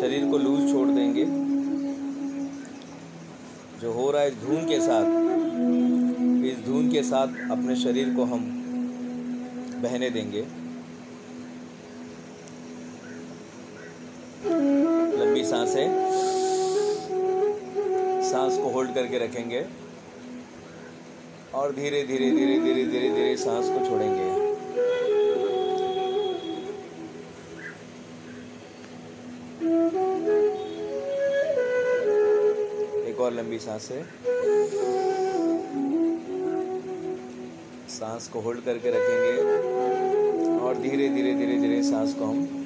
[0.00, 1.24] शरीर को लूज छोड़ देंगे।
[3.80, 5.04] जो हो रहा है धुन के साथ,
[6.46, 8.46] इस धुन के साथ अपने शरीर को हम
[9.82, 10.44] बहने देंगे।
[15.16, 15.86] लंबी साँसें,
[18.22, 19.64] सांस को होल्ड करके रखेंगे
[21.54, 24.29] और धीरे धीरे धीरे धीरे धीरे धीरे सांस को छोड़ेंगे।
[33.40, 34.02] लंबी साँसें।
[37.88, 42.59] सांस को होल्ड करके रखेंगे। और धीरे धीरे धीरे धीरे सांस को हम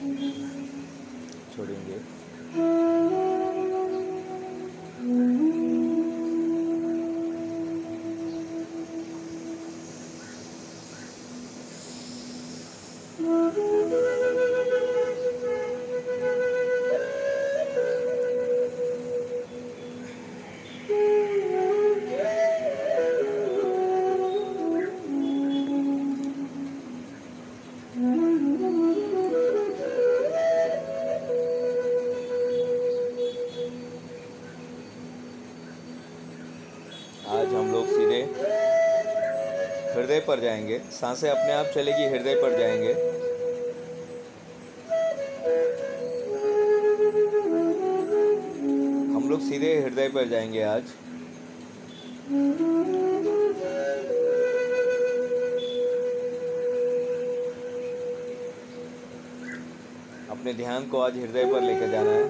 [40.91, 42.93] साँसें अपने आप चलेगी, हृदय पर जाएँगे।
[49.15, 50.83] हम लोग सीधे हृदय पर जाएँगे आज।
[60.31, 62.25] अपने ध्यान को आज हृदय पर लेकर जाना है।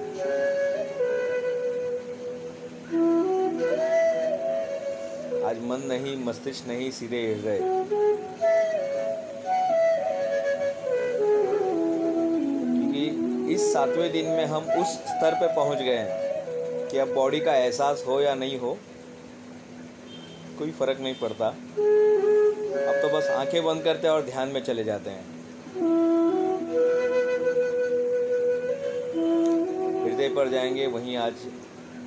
[5.45, 7.94] आज मन नहीं, मस्तिष्क नहीं, सीधे हृदय।
[13.75, 18.03] सातवें दिन में हम उस स्तर पे पहुँच गए हैं कि अब बॉडी का एहसास
[18.07, 18.77] हो या नहीं हो,
[20.59, 24.83] कोई फ़र्क नहीं पड़ता। अब तो बस आँखें बंद करते हैं और ध्यान में चले
[24.83, 25.25] जाते हैं।
[30.05, 31.33] हृदय पर जाएँगे, वहीं आज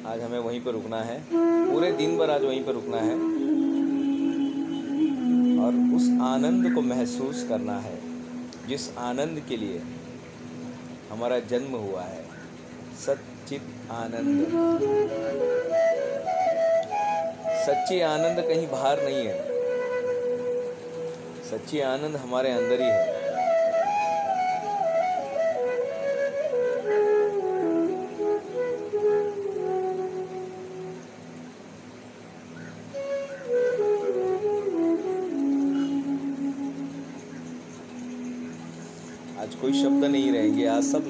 [0.07, 3.15] आज हमें वहीं पर रुकना है। पूरे दिन भर आज वहीं पर रुकना है।
[5.59, 7.99] और उस आनंद को महसूस करना है,
[8.69, 9.81] जिस आनंद के लिए।
[11.11, 12.23] हमारा जन्म हुआ है।
[12.97, 14.47] सचित आनंद
[17.67, 19.37] सच्ची आनंद कहीं बाहर नहीं है।
[21.51, 23.18] सच्ची आनंद हमारे अंदर ही है।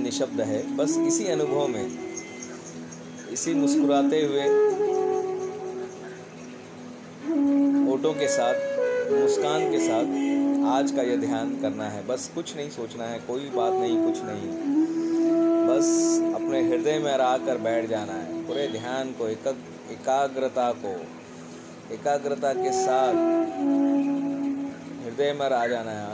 [0.08, 1.98] निशब्द है। बस इसी अनुभव में,
[3.32, 4.44] इसी मुस्कुराते हुए,
[7.92, 8.54] ओटों के साथ,
[9.22, 10.06] मुस्कान के साथ
[10.78, 14.18] आज का यह ध्यान करना है। बस कुछ नहीं सोचना है, कोई बात नहीं, कुछ
[14.22, 14.48] नहीं।
[15.68, 15.86] बस
[16.34, 19.46] अपने हृदय में आकर बैठ जाना है। पूरे ध्यान को, एक,
[19.90, 20.92] एकाग्रता को,
[21.94, 23.14] एकाग्रता के साथ
[25.04, 26.07] हृदय में आ जाना है।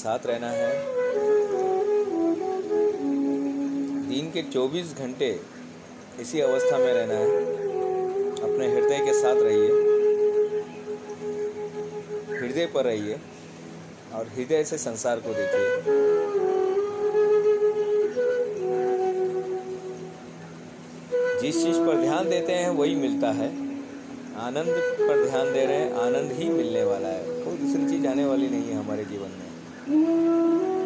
[0.00, 0.84] साथ रहना है।
[4.08, 5.40] दिन के 24 घंटे
[6.20, 7.28] इसी अवस्था में रहना है।
[8.42, 9.68] अपने हृदय के साथ रहिए।
[12.38, 13.18] हृदय पर रहिए
[14.14, 15.82] और हृदय से संसार को देखिए।
[21.40, 23.48] जिस चीज़ पर ध्यान देते हैं, वही मिलता है।
[24.36, 28.24] आनंद पर ध्यान दे रहे हैं, आनंद ही मिलने वाला है। कोई दूसरी चीज़ आने
[28.24, 29.49] वाली नहीं है हमारे जीवन में।
[29.90, 30.79] इसी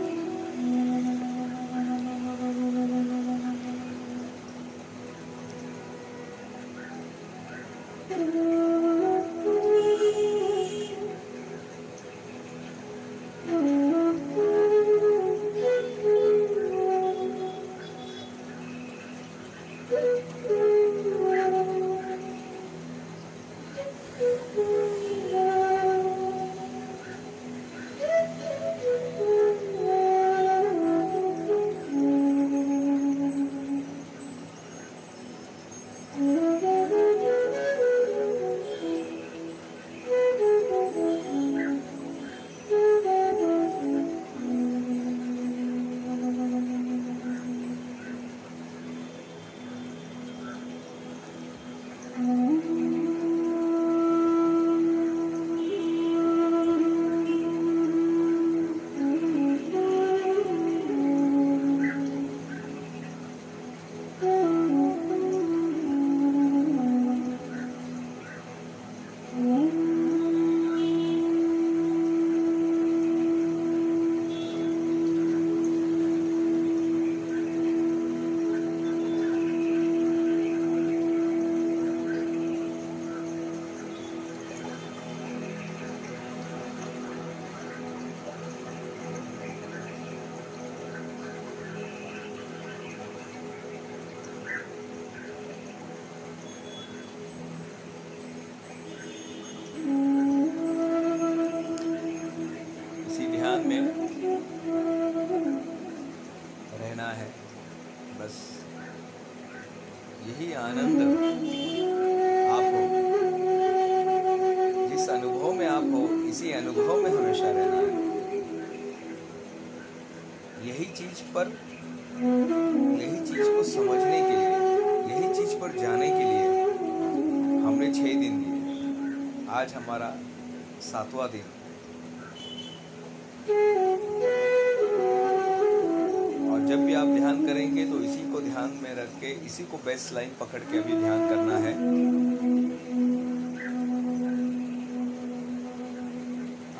[139.84, 141.72] बेस्ट लाइन पकड़ के अभी ध्यान करना है।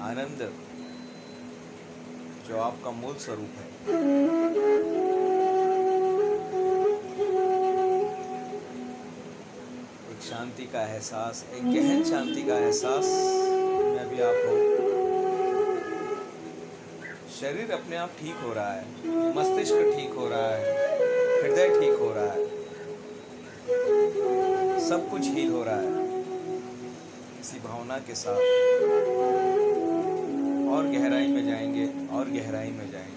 [0.05, 0.41] आनंद,
[2.49, 3.67] जो आपका मूल स्वरूप है।
[10.13, 14.57] एक शांति का एहसास, एक गहन शांति का एहसास में अभी आप हो।
[17.35, 18.85] शरीर अपने आप ठीक हो रहा है,
[19.37, 20.63] मस्तिष्क ठीक हो रहा है,
[21.43, 22.44] हृदय ठीक हो रहा है।
[24.95, 26.21] सब कुछ हील हो रहा है।
[27.41, 28.37] इसी भावना के साथ।
[30.73, 33.14] और गहराई में जाएँगे, और गहराई में जाएँगे।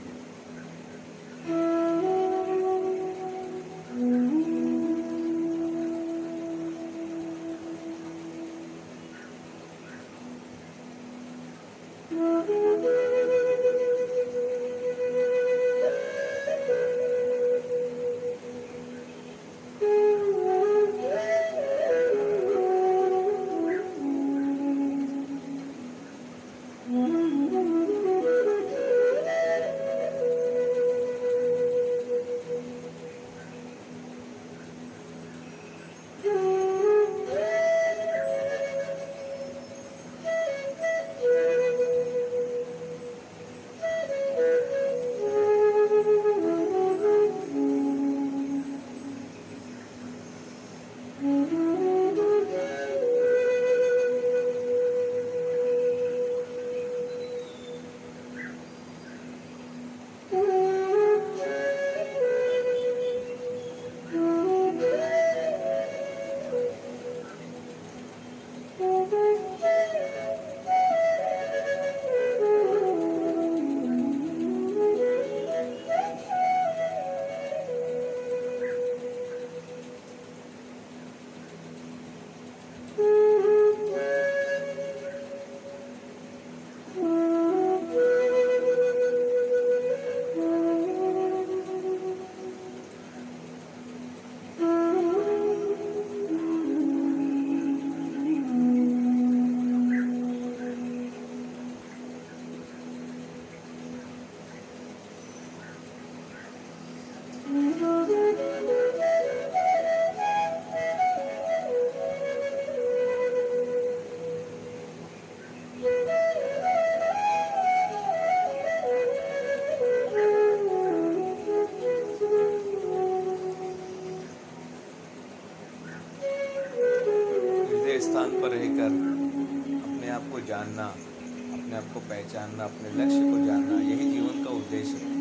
[131.57, 135.15] अपने आप को पहचानना, अपने लक्ष्य को जानना, यही जीवन का उद्देश्य है।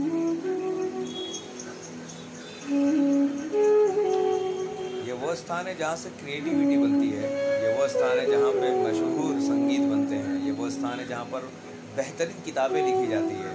[5.06, 7.30] ये वह स्थान है जहाँ से क्रिएटिविटी बनती है,
[7.62, 11.24] ये वह स्थान है जहाँ पे मशहूर संगीत बनते हैं, ये वह स्थान है जहाँ
[11.24, 11.48] पर
[11.96, 13.52] बेहतरीन किताबें लिखी जाती है।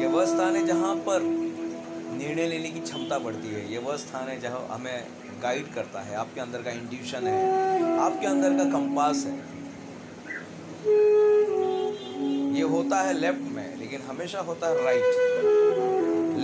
[0.00, 1.22] ये वह स्थान है जहाँ पर
[2.12, 5.06] निर्णय लेने की क्षमता बढ़ती है, ये वह स्थान है जहाँ हमें
[5.42, 9.34] गाइड करता है, आपके अंदर का इंट्यूशन है, आपके अंदर का कंपास है।
[12.56, 15.04] ये होता है लेफ़्ट में, लेकिन हमेशा होता है राइट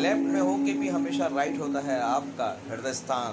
[0.02, 3.32] लेफ़्ट में हो के भी हमेशा राइट होता है आपका हृदय स्थान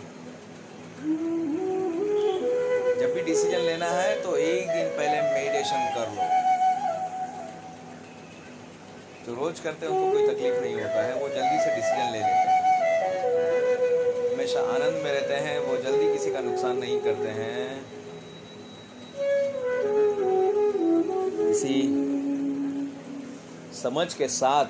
[3.00, 6.24] जब भी डिसीज़न लेना है तो एक दिन पहले मेडिटेशन कर लो.
[9.26, 12.20] जो रोज करते हैं, उनको कोई तकलीफ़ नहीं होता है, वो जल्दी से डिसीज़न ले
[12.20, 12.58] लेते हैं.
[14.34, 17.66] हमेशा आनंद में रहते हैं, वो जल्दी किसी का नुकसान नहीं करते हैं.
[21.50, 21.76] इसी
[23.84, 24.66] समझ के साथ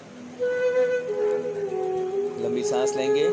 [2.42, 3.26] लंबी सांस लेंगे।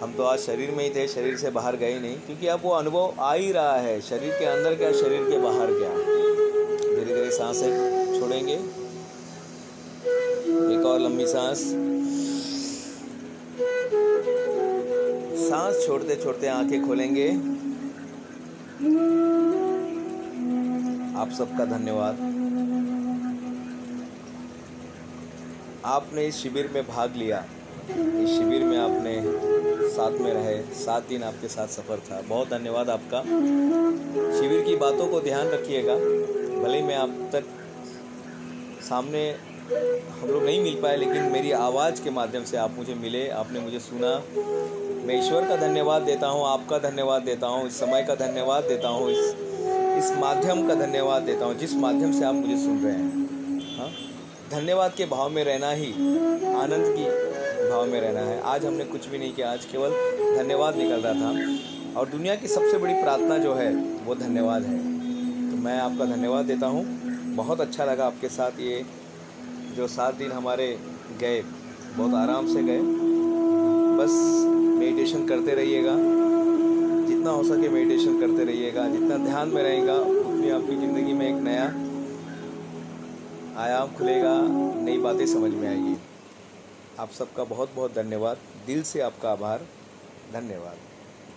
[0.00, 2.70] हम तो आज शरीर में ही थे, शरीर से बाहर गए नहीं, क्योंकि अब वो
[2.70, 5.90] अनुभव आ ही रहा है। शरीर के अंदर क्या, शरीर के बाहर क्या?
[6.90, 8.54] धीरे धीरे साँसें छोड़ेंगे।
[10.74, 11.58] एक और लंबी सांस।
[15.48, 17.28] सांस छोड़ते छोड़ते आँखें खोलेंगे।
[21.20, 22.33] आप सबका धन्यवाद।
[25.84, 27.44] आपने इस शिविर में भाग लिया।
[27.90, 29.14] इस शिविर में आपने
[29.88, 33.20] साथ में रहे। सात दिन आपके साथ सफ़र था। बहुत धन्यवाद आपका।
[34.38, 35.94] शिविर की बातों को ध्यान रखिएगा।
[36.62, 37.44] भले ही मैं आप तक
[38.88, 39.30] सामने
[40.20, 43.60] हम लोग नहीं मिल पाए, लेकिन मेरी आवाज़ के माध्यम से आप मुझे मिले, आपने
[43.60, 44.14] मुझे सुना।
[45.06, 48.88] मैं ईश्वर का धन्यवाद देता हूँ, आपका धन्यवाद देता हूँ, इस समय का धन्यवाद देता
[48.88, 49.34] हूँ, इस
[49.94, 53.13] इस माध्यम का धन्यवाद देता हूँ, जिस माध्यम से आप मुझे सुन रहे हैं।
[54.54, 55.92] धन्यवाद के भाव में रहना ही,
[56.54, 57.04] आनंद की
[57.70, 59.90] भाव में रहना है। आज हमने कुछ भी नहीं किया, आज केवल
[60.36, 64.78] धन्यवाद निकल रहा था। और दुनिया की सबसे बड़ी प्रार्थना जो है, वो धन्यवाद है।
[65.50, 66.84] तो मैं आपका धन्यवाद देता हूँ।
[67.34, 68.84] बहुत अच्छा लगा आपके साथ ये
[69.76, 70.78] जो सात दिन हमारे
[71.20, 71.42] गए,
[71.96, 72.80] बहुत आराम से गए।
[73.98, 74.12] बस
[74.78, 75.96] मेडिटेशन करते रहिएगा।
[77.08, 81.42] जितना हो सके मेडिटेशन करते रहिएगा। जितना ध्यान में रहेगा, उतनी आपकी ज़िंदगी में एक
[81.42, 81.74] नया
[83.56, 84.40] आयाम खुलेगा,
[84.80, 85.96] नई बातें समझ में आएगी।
[86.98, 89.66] आप सबका बहुत बहुत धन्यवाद। दिल से आपका आभार।
[90.32, 90.76] धन्यवाद।